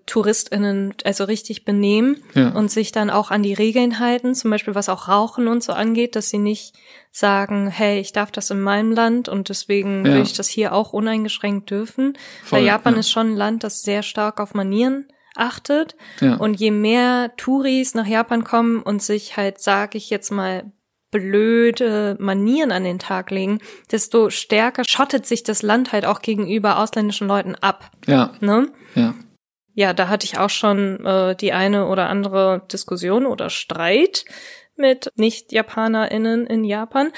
[0.06, 2.50] TouristInnen also richtig benehmen ja.
[2.50, 5.72] und sich dann auch an die Regeln halten, zum Beispiel was auch Rauchen und so
[5.72, 6.74] angeht, dass sie nicht
[7.10, 10.14] sagen, hey, ich darf das in meinem Land und deswegen ja.
[10.14, 12.16] will ich das hier auch uneingeschränkt dürfen.
[12.44, 13.00] Voll, Weil Japan ja.
[13.00, 15.96] ist schon ein Land, das sehr stark auf Manieren achtet.
[16.20, 16.36] Ja.
[16.36, 20.70] Und je mehr Touris nach Japan kommen und sich halt, sag ich jetzt mal,
[21.10, 23.60] blöde Manieren an den Tag legen,
[23.90, 27.90] desto stärker schottet sich das Land halt auch gegenüber ausländischen Leuten ab.
[28.06, 28.32] Ja.
[28.40, 28.68] Ne?
[28.94, 29.14] Ja.
[29.74, 34.24] Ja, da hatte ich auch schon äh, die eine oder andere Diskussion oder Streit
[34.74, 37.12] mit Nicht-JapanerInnen in Japan.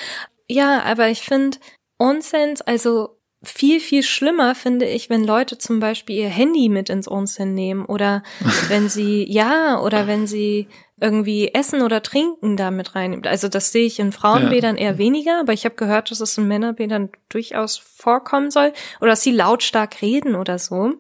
[0.49, 1.59] Ja, aber ich finde
[1.99, 7.09] Onsens, also viel, viel schlimmer finde ich, wenn Leute zum Beispiel ihr Handy mit ins
[7.09, 8.23] Onsen nehmen oder
[8.69, 10.69] wenn sie, ja, oder wenn sie
[11.01, 13.25] irgendwie Essen oder Trinken damit reinnehmen.
[13.27, 14.83] Also das sehe ich in Frauenbädern ja.
[14.83, 19.23] eher weniger, aber ich habe gehört, dass es in Männerbädern durchaus vorkommen soll oder dass
[19.23, 20.95] sie lautstark reden oder so.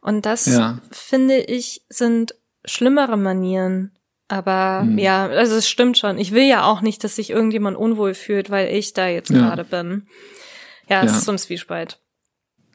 [0.00, 0.78] Und das, ja.
[0.90, 3.92] finde ich, sind schlimmere Manieren.
[4.28, 4.98] Aber hm.
[4.98, 6.18] ja, also es stimmt schon.
[6.18, 9.38] Ich will ja auch nicht, dass sich irgendjemand unwohl fühlt, weil ich da jetzt ja.
[9.38, 10.08] gerade bin.
[10.88, 11.18] Ja, es ja.
[11.18, 11.98] ist so ein Zwiespalt.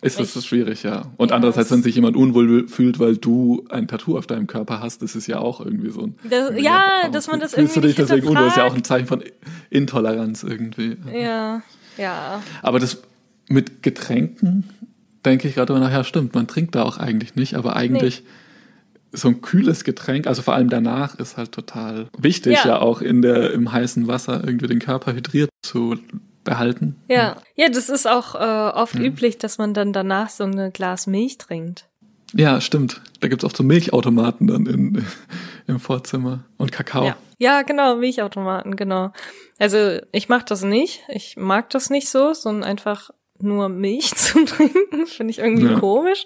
[0.01, 1.11] Ist das so schwierig, ja.
[1.17, 4.79] Und ja, andererseits, wenn sich jemand unwohl fühlt, weil du ein Tattoo auf deinem Körper
[4.79, 6.15] hast, ist es ja auch irgendwie so ein.
[6.29, 7.73] Das, ja, dass man das irgendwie.
[7.73, 9.21] Fühlst du dich deswegen unwohl, ist ja auch ein Zeichen von
[9.69, 10.95] Intoleranz irgendwie.
[11.13, 11.61] Ja,
[11.97, 12.41] ja.
[12.61, 13.01] Aber das
[13.49, 14.69] mit Getränken,
[15.25, 18.21] denke ich gerade nachher, stimmt, man trinkt da auch eigentlich nicht, aber eigentlich.
[18.21, 18.29] Nee
[19.11, 23.01] so ein kühles Getränk, also vor allem danach, ist halt total wichtig, ja, ja auch
[23.01, 25.97] in der, im heißen Wasser irgendwie den Körper hydriert zu
[26.49, 26.95] behalten.
[27.07, 29.01] Ja, ja, das ist auch äh, oft ja.
[29.01, 31.85] üblich, dass man dann danach so ein Glas Milch trinkt.
[32.33, 33.01] Ja, stimmt.
[33.19, 35.05] Da gibt's auch so Milchautomaten dann in,
[35.67, 37.05] im Vorzimmer und Kakao.
[37.05, 37.17] Ja.
[37.37, 39.11] ja, genau, Milchautomaten, genau.
[39.59, 41.01] Also ich mache das nicht.
[41.09, 43.11] Ich mag das nicht so, sondern einfach
[43.43, 45.79] nur Milch zu trinken, finde ich irgendwie ja.
[45.79, 46.25] komisch.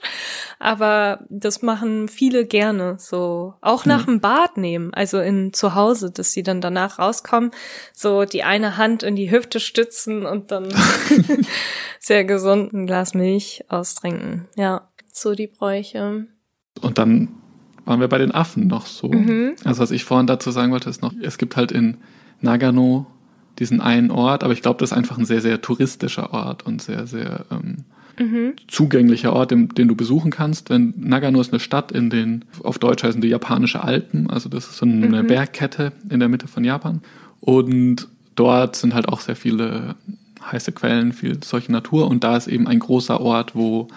[0.60, 6.12] Aber das machen viele gerne, so auch nach dem Bad nehmen, also in zu Hause,
[6.12, 7.52] dass sie dann danach rauskommen,
[7.94, 10.70] so die eine Hand in die Hüfte stützen und dann
[12.00, 14.48] sehr gesund ein Glas Milch austrinken.
[14.56, 16.28] Ja, so die Bräuche.
[16.82, 17.30] Und dann
[17.86, 19.10] waren wir bei den Affen noch so.
[19.10, 19.56] Mhm.
[19.64, 21.98] Also was ich vorhin dazu sagen wollte, ist noch, es gibt halt in
[22.42, 23.08] Nagano
[23.64, 26.82] diesen einen Ort, aber ich glaube, das ist einfach ein sehr, sehr touristischer Ort und
[26.82, 27.86] sehr, sehr ähm,
[28.20, 28.54] mhm.
[28.68, 30.70] zugänglicher Ort, den, den, du besuchen kannst.
[30.70, 34.68] Wenn Nagano ist eine Stadt in den, auf Deutsch heißen die japanische Alpen, also das
[34.68, 35.28] ist so eine mhm.
[35.28, 37.02] Bergkette in der Mitte von Japan.
[37.40, 39.96] Und dort sind halt auch sehr viele
[40.52, 43.88] heiße Quellen, viel solche Natur und da ist eben ein großer Ort, wo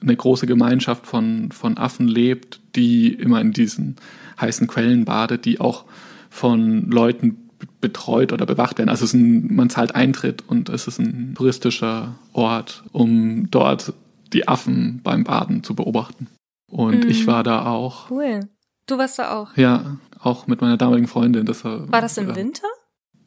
[0.00, 3.96] eine große Gemeinschaft von, von Affen lebt, die immer in diesen
[4.40, 5.84] heißen Quellen badet, die auch
[6.30, 7.47] von Leuten
[7.80, 8.88] betreut oder bewacht werden.
[8.88, 13.92] Also es ist ein, man zahlt Eintritt und es ist ein touristischer Ort, um dort
[14.32, 16.28] die Affen beim Baden zu beobachten.
[16.70, 17.08] Und mm.
[17.08, 18.10] ich war da auch.
[18.10, 18.40] Cool.
[18.86, 19.56] Du warst da auch?
[19.56, 21.46] Ja, auch mit meiner damaligen Freundin.
[21.46, 22.68] Das war, war das im äh, Winter?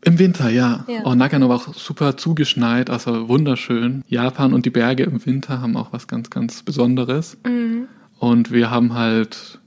[0.03, 0.83] Im Winter, ja.
[0.87, 1.01] ja.
[1.05, 4.03] Oh, Nagano war auch super zugeschneit, also wunderschön.
[4.07, 7.37] Japan und die Berge im Winter haben auch was ganz, ganz Besonderes.
[7.45, 7.87] Mhm.
[8.17, 9.60] Und wir haben halt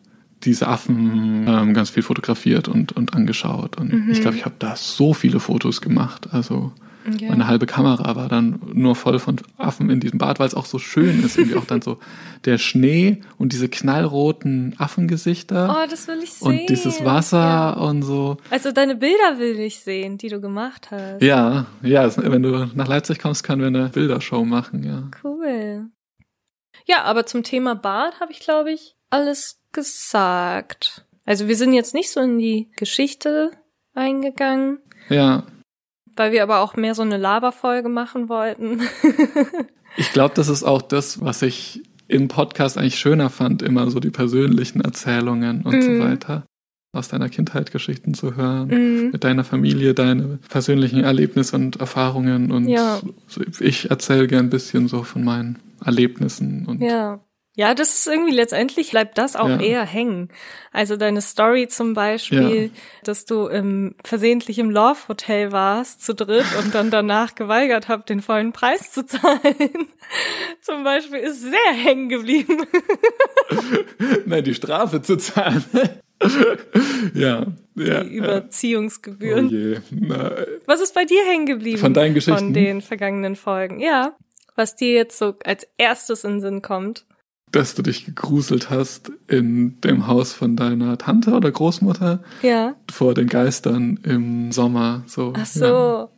[0.44, 3.76] diese Affen ähm, ganz viel fotografiert und, und angeschaut.
[3.78, 4.10] Und mhm.
[4.10, 6.28] ich glaube, ich habe da so viele Fotos gemacht.
[6.32, 6.72] Also
[7.08, 7.28] okay.
[7.28, 10.66] meine halbe Kamera war dann nur voll von Affen in diesem Bad, weil es auch
[10.66, 11.36] so schön ist.
[11.36, 11.98] Irgendwie auch dann so
[12.44, 15.76] der Schnee und diese knallroten Affengesichter.
[15.76, 16.60] Oh, das will ich sehen.
[16.60, 17.70] Und dieses Wasser ja.
[17.72, 18.36] und so.
[18.50, 21.22] Also deine Bilder will ich sehen, die du gemacht hast.
[21.22, 25.08] Ja, ja, wenn du nach Leipzig kommst, können wir eine Bildershow machen, ja.
[25.22, 25.90] Cool.
[26.86, 31.04] Ja, aber zum Thema Bad habe ich, glaube ich, alles gesagt.
[31.26, 33.50] Also wir sind jetzt nicht so in die Geschichte
[33.94, 34.78] eingegangen.
[35.08, 35.44] Ja.
[36.16, 38.80] Weil wir aber auch mehr so eine Laberfolge machen wollten.
[39.96, 44.00] ich glaube, das ist auch das, was ich im Podcast eigentlich schöner fand, immer so
[44.00, 45.82] die persönlichen Erzählungen und mm.
[45.82, 46.00] so mhm.
[46.00, 46.46] weiter.
[46.92, 49.10] Aus deiner Kindheit Geschichten zu hören, mm.
[49.10, 53.00] mit deiner Familie, deine persönlichen Erlebnisse und Erfahrungen und ja.
[53.58, 57.20] ich erzähle gern ein bisschen so von meinen Erlebnissen und ja.
[57.56, 59.60] Ja, das ist irgendwie letztendlich bleibt das auch Ja.
[59.60, 60.28] eher hängen.
[60.72, 62.70] Also deine Story zum Beispiel, Ja.
[63.04, 68.10] dass du im, versehentlich im Love Hotel warst zu dritt und dann danach geweigert habt,
[68.10, 69.38] den vollen Preis zu zahlen.
[70.62, 72.58] zum Beispiel ist sehr hängen geblieben.
[74.26, 75.64] Nein, die Strafe zu zahlen.
[77.14, 77.46] ja, ja.
[77.76, 78.00] Die ja.
[78.02, 79.48] Oh Überziehungsgebühren.
[79.48, 79.76] je.
[79.90, 80.32] Na,
[80.66, 81.78] Was ist bei dir hängen geblieben?
[81.78, 82.38] Von deinen Geschichten?
[82.38, 83.80] Von den vergangenen Folgen.
[83.80, 84.16] Ja.
[84.56, 87.04] Was dir jetzt so als erstes in den Sinn kommt.
[87.54, 92.74] Dass du dich gegruselt hast in dem Haus von deiner Tante oder Großmutter Ja.
[92.90, 95.02] vor den Geistern im Sommer.
[95.06, 95.32] So.
[95.36, 96.08] Ach so.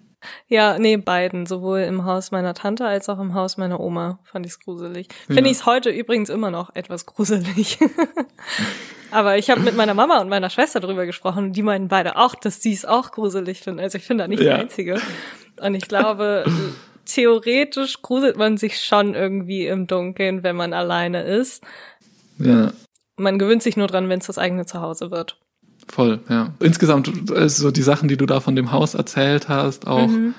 [0.49, 0.79] Ja.
[0.79, 1.47] nee, beiden.
[1.47, 5.09] Sowohl im Haus meiner Tante als auch im Haus meiner Oma fand ich's gruselig.
[5.27, 5.51] Finde Ja.
[5.51, 7.79] ich's heute übrigens immer noch etwas gruselig.
[9.13, 12.17] Aber ich habe mit meiner Mama und meiner Schwester drüber gesprochen und die meinen beide
[12.17, 13.79] auch, dass sie es auch gruselig finden.
[13.81, 14.57] Also ich bin da nicht die Ja.
[14.57, 15.01] Einzige.
[15.61, 16.45] Und ich glaube,
[17.07, 21.63] theoretisch gruselt man sich schon irgendwie im Dunkeln, wenn man alleine ist.
[22.39, 22.73] Ja.
[23.17, 25.39] Man gewöhnt sich nur dran, wenn es das eigene Zuhause wird.
[25.89, 26.53] Voll, ja.
[26.61, 30.35] Insgesamt, also die Sachen, die du da von dem Haus erzählt hast, auch Mhm.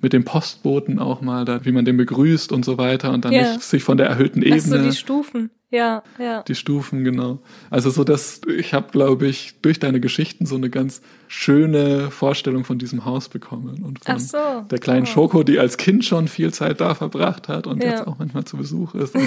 [0.00, 3.32] Mit dem Postboten auch mal, da, wie man den begrüßt und so weiter und dann
[3.32, 3.52] Ja.
[3.54, 5.50] nicht sich von der erhöhten Ach so, Ebene, die Stufen.
[5.70, 6.42] Ja, ja.
[6.44, 7.40] die Stufen, genau.
[7.70, 12.64] Also so, dass ich habe, glaube ich, durch deine Geschichten so eine ganz schöne Vorstellung
[12.64, 14.38] von diesem Haus bekommen und von Ach so.
[14.70, 15.06] der kleinen Oh.
[15.06, 17.90] Schoko, die als Kind schon viel Zeit da verbracht hat und Ja.
[17.90, 19.14] jetzt auch manchmal zu Besuch ist.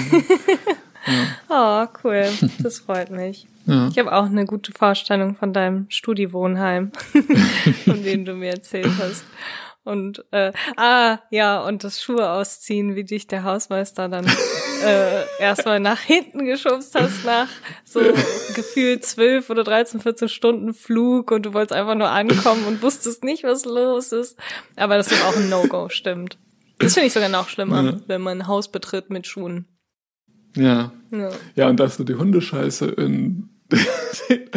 [1.48, 2.26] Oh, cool.
[2.62, 3.46] Das freut mich.
[3.66, 3.88] ja.
[3.88, 6.92] Ich habe auch eine gute Vorstellung von deinem Studiwohnheim,
[7.86, 9.24] von dem du mir erzählt hast.
[9.90, 14.24] Und äh, ah, ja, und das Schuhe ausziehen, wie dich der Hausmeister dann
[14.84, 17.48] äh, erstmal nach hinten geschubst hast nach
[17.84, 18.00] so
[18.54, 23.24] gefühlt zwölf oder 13, 14 Stunden Flug und du wolltest einfach nur ankommen und wusstest
[23.24, 24.38] nicht, was los ist.
[24.76, 26.38] Aber das ist auch ein No-Go, stimmt.
[26.78, 28.00] Das finde ich sogar noch schlimmer, Ja.
[28.06, 29.66] wenn man ein Haus betritt mit Schuhen.
[30.56, 30.92] ja.
[31.10, 31.30] Ja.
[31.56, 34.48] Ja, und dass du die Hundescheiße in den,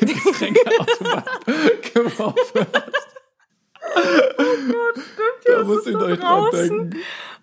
[0.00, 1.24] den Getränkeautomat
[1.94, 3.09] geworfen hast.
[3.94, 6.68] Da das muss ist ich so euch dran draußen.
[6.68, 6.96] denken.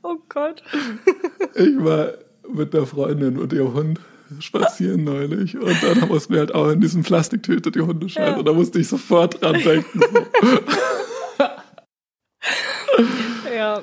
[0.04, 0.64] Oh Gott.
[1.56, 2.14] Ich war
[2.50, 4.00] mit der Freundin und ihrem Hund
[4.40, 8.32] spazieren neulich und dann mussten wir halt auch in diesem Plastiktüte die Hundescheiße.
[8.32, 8.38] Ja.
[8.38, 10.02] Und da musste ich sofort dran denken.
[13.54, 13.82] Ja.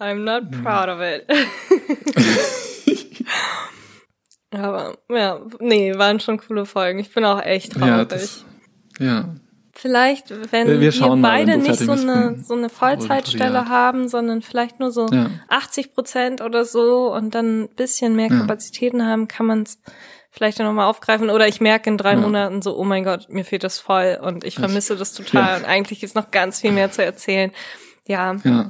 [0.00, 1.24] I'm not proud of it.
[4.52, 6.98] Aber ja, nee, waren schon coole Folgen.
[7.00, 7.88] Ich bin auch echt traurig.
[7.88, 8.44] ja, das,
[9.00, 9.34] ja,
[9.74, 13.68] vielleicht, wenn Wir- wir, wir mal, beide du nicht fertig so eine, so eine Vollzeitstelle
[13.68, 15.30] haben, sondern vielleicht nur so ja.
[15.48, 18.40] 80 Prozent oder so und dann ein bisschen mehr Ja.
[18.40, 19.80] Kapazitäten haben, kann man es
[20.30, 21.30] vielleicht dann nochmal aufgreifen.
[21.30, 22.18] Oder ich merke in drei Ja.
[22.20, 25.56] Monaten so, oh mein Gott, mir fehlt das voll und ich vermisse das total Ja.
[25.58, 27.52] und eigentlich ist noch ganz viel mehr zu erzählen.
[28.06, 28.68] Ja, Ja.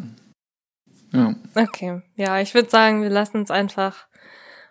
[1.13, 1.35] Ja.
[1.55, 4.07] Okay, ja, ich würde sagen, wir lassen uns einfach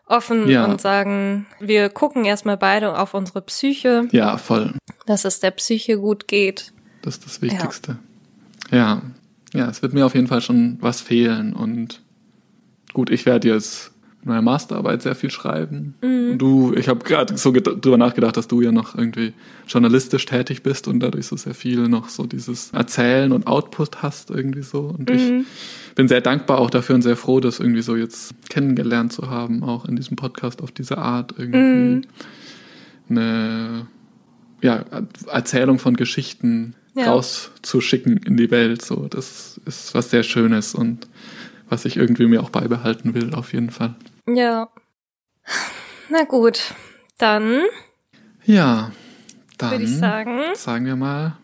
[0.06, 0.66] offen Ja.
[0.66, 4.74] und sagen, wir gucken erstmal beide auf unsere Psyche, Ja, voll.
[5.06, 6.74] dass es der Psyche gut geht.
[7.02, 7.98] Das ist das Wichtigste.
[8.72, 9.02] Ja.
[9.54, 9.70] ja.
[9.70, 11.54] es wird mir auf jeden Fall schon was fehlen.
[11.54, 12.02] Und
[12.94, 13.93] gut, ich werde jetzt
[14.26, 15.96] meiner Masterarbeit sehr viel schreiben.
[16.02, 19.34] Und du, ich habe gerade so drüber nachgedacht, dass du ja noch irgendwie
[19.68, 24.30] journalistisch tätig bist und dadurch so sehr viel noch so dieses Erzählen und Output hast
[24.30, 24.96] irgendwie so.
[24.98, 25.46] Und ich
[25.96, 29.64] bin sehr dankbar auch dafür und sehr froh, das irgendwie so jetzt kennengelernt zu haben,
[29.64, 32.08] auch in diesem Podcast auf diese Art irgendwie
[33.10, 33.88] eine
[34.62, 34.86] ja,
[35.28, 37.12] Erzählung von Geschichten Ja.
[37.12, 38.82] rauszuschicken in die Welt.
[38.84, 41.08] So, das ist was sehr Schönes und
[41.70, 43.96] was ich irgendwie mir auch beibehalten will, auf jeden Fall.
[44.28, 44.70] Ja.
[46.10, 46.74] Na gut,
[47.18, 47.62] dann
[48.46, 48.92] Ja,
[49.58, 51.38] dann würde ich sagen, sagen wir mal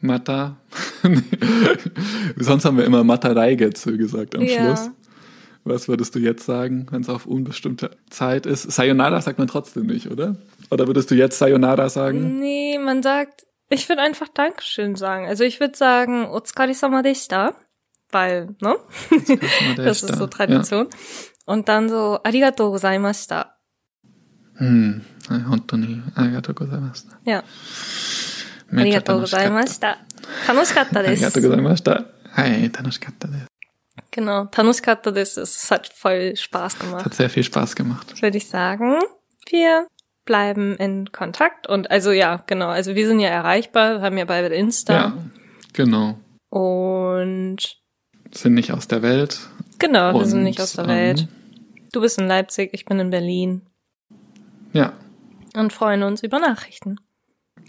[0.00, 0.56] Mata.
[2.36, 4.76] Sonst haben wir immer Matareigetsu gesagt am Ja.
[4.76, 4.90] Schluss.
[5.64, 8.70] Was würdest du jetzt sagen, wenn es auf unbestimmte Zeit ist?
[8.70, 10.36] Sayonara sagt man trotzdem nicht, oder?
[10.70, 12.38] Oder würdest du jetzt Sayonara sagen?
[12.38, 15.26] nee, man sagt, ich würde einfach Dankeschön sagen.
[15.26, 17.54] Also ich würde sagen, Otsukarisama deshita,
[18.10, 18.76] weil, ne?
[19.76, 20.88] Das ist so Tradition.
[21.45, 23.55] Und dann so, arigatou gozaimashita.
[24.59, 24.65] Ja.
[24.65, 25.01] Hm.
[25.47, 27.19] 本当にありがとうございました。
[27.25, 27.43] Ja,
[28.71, 29.99] めっちゃありがとうご楽しかったざいました。
[30.47, 31.55] 楽しかったでありがとうごす。
[31.55, 32.05] ざいました。
[32.31, 33.45] はい、楽しかったです。
[34.11, 35.41] Genau, 楽しかったです。
[35.41, 37.05] Es hat voll Spaß gemacht.
[37.05, 38.21] Hat sehr viel Spaß gemacht.
[38.21, 38.99] würde ich sagen,
[39.51, 39.87] wir
[40.25, 41.67] bleiben in Kontakt.
[41.67, 44.93] Und also ja, genau, also wir sind ja erreichbar, haben ja beide Insta.
[44.93, 45.17] Ja,
[45.73, 46.17] genau.
[46.49, 47.57] Und
[48.31, 49.39] Sind nicht aus der Welt.
[49.78, 51.20] Genau, Und, wir sind nicht aus der Welt.
[51.20, 51.28] Ähm,
[51.92, 53.62] du bist in Leipzig, ich bin in Berlin.
[54.72, 54.92] Ja.
[55.56, 56.98] Und freuen uns über Nachrichten.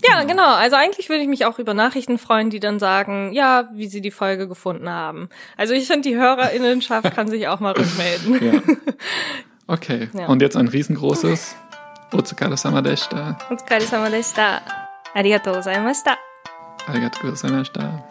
[0.03, 0.34] Ja, genau.
[0.34, 0.56] genau.
[0.56, 4.02] Also eigentlich würde ich mich auch über Nachrichten freuen, die dann sagen, ja, wie sie
[4.02, 5.30] die Folge gefunden haben.
[5.57, 8.53] Also ich finde, die Hörerinnenschaft kann sich auch mal rückmelden.
[8.53, 8.61] Ja.
[9.68, 10.10] Okay.
[10.14, 10.27] Ja.
[10.27, 11.56] Und jetzt ein riesengroßes
[12.14, 13.36] Otsukare Samadeshita.
[13.49, 14.61] Otsukare Samadeshita.
[15.15, 16.18] Arigatou gozaimashita.
[16.88, 18.03] Arigatou gozaimashita.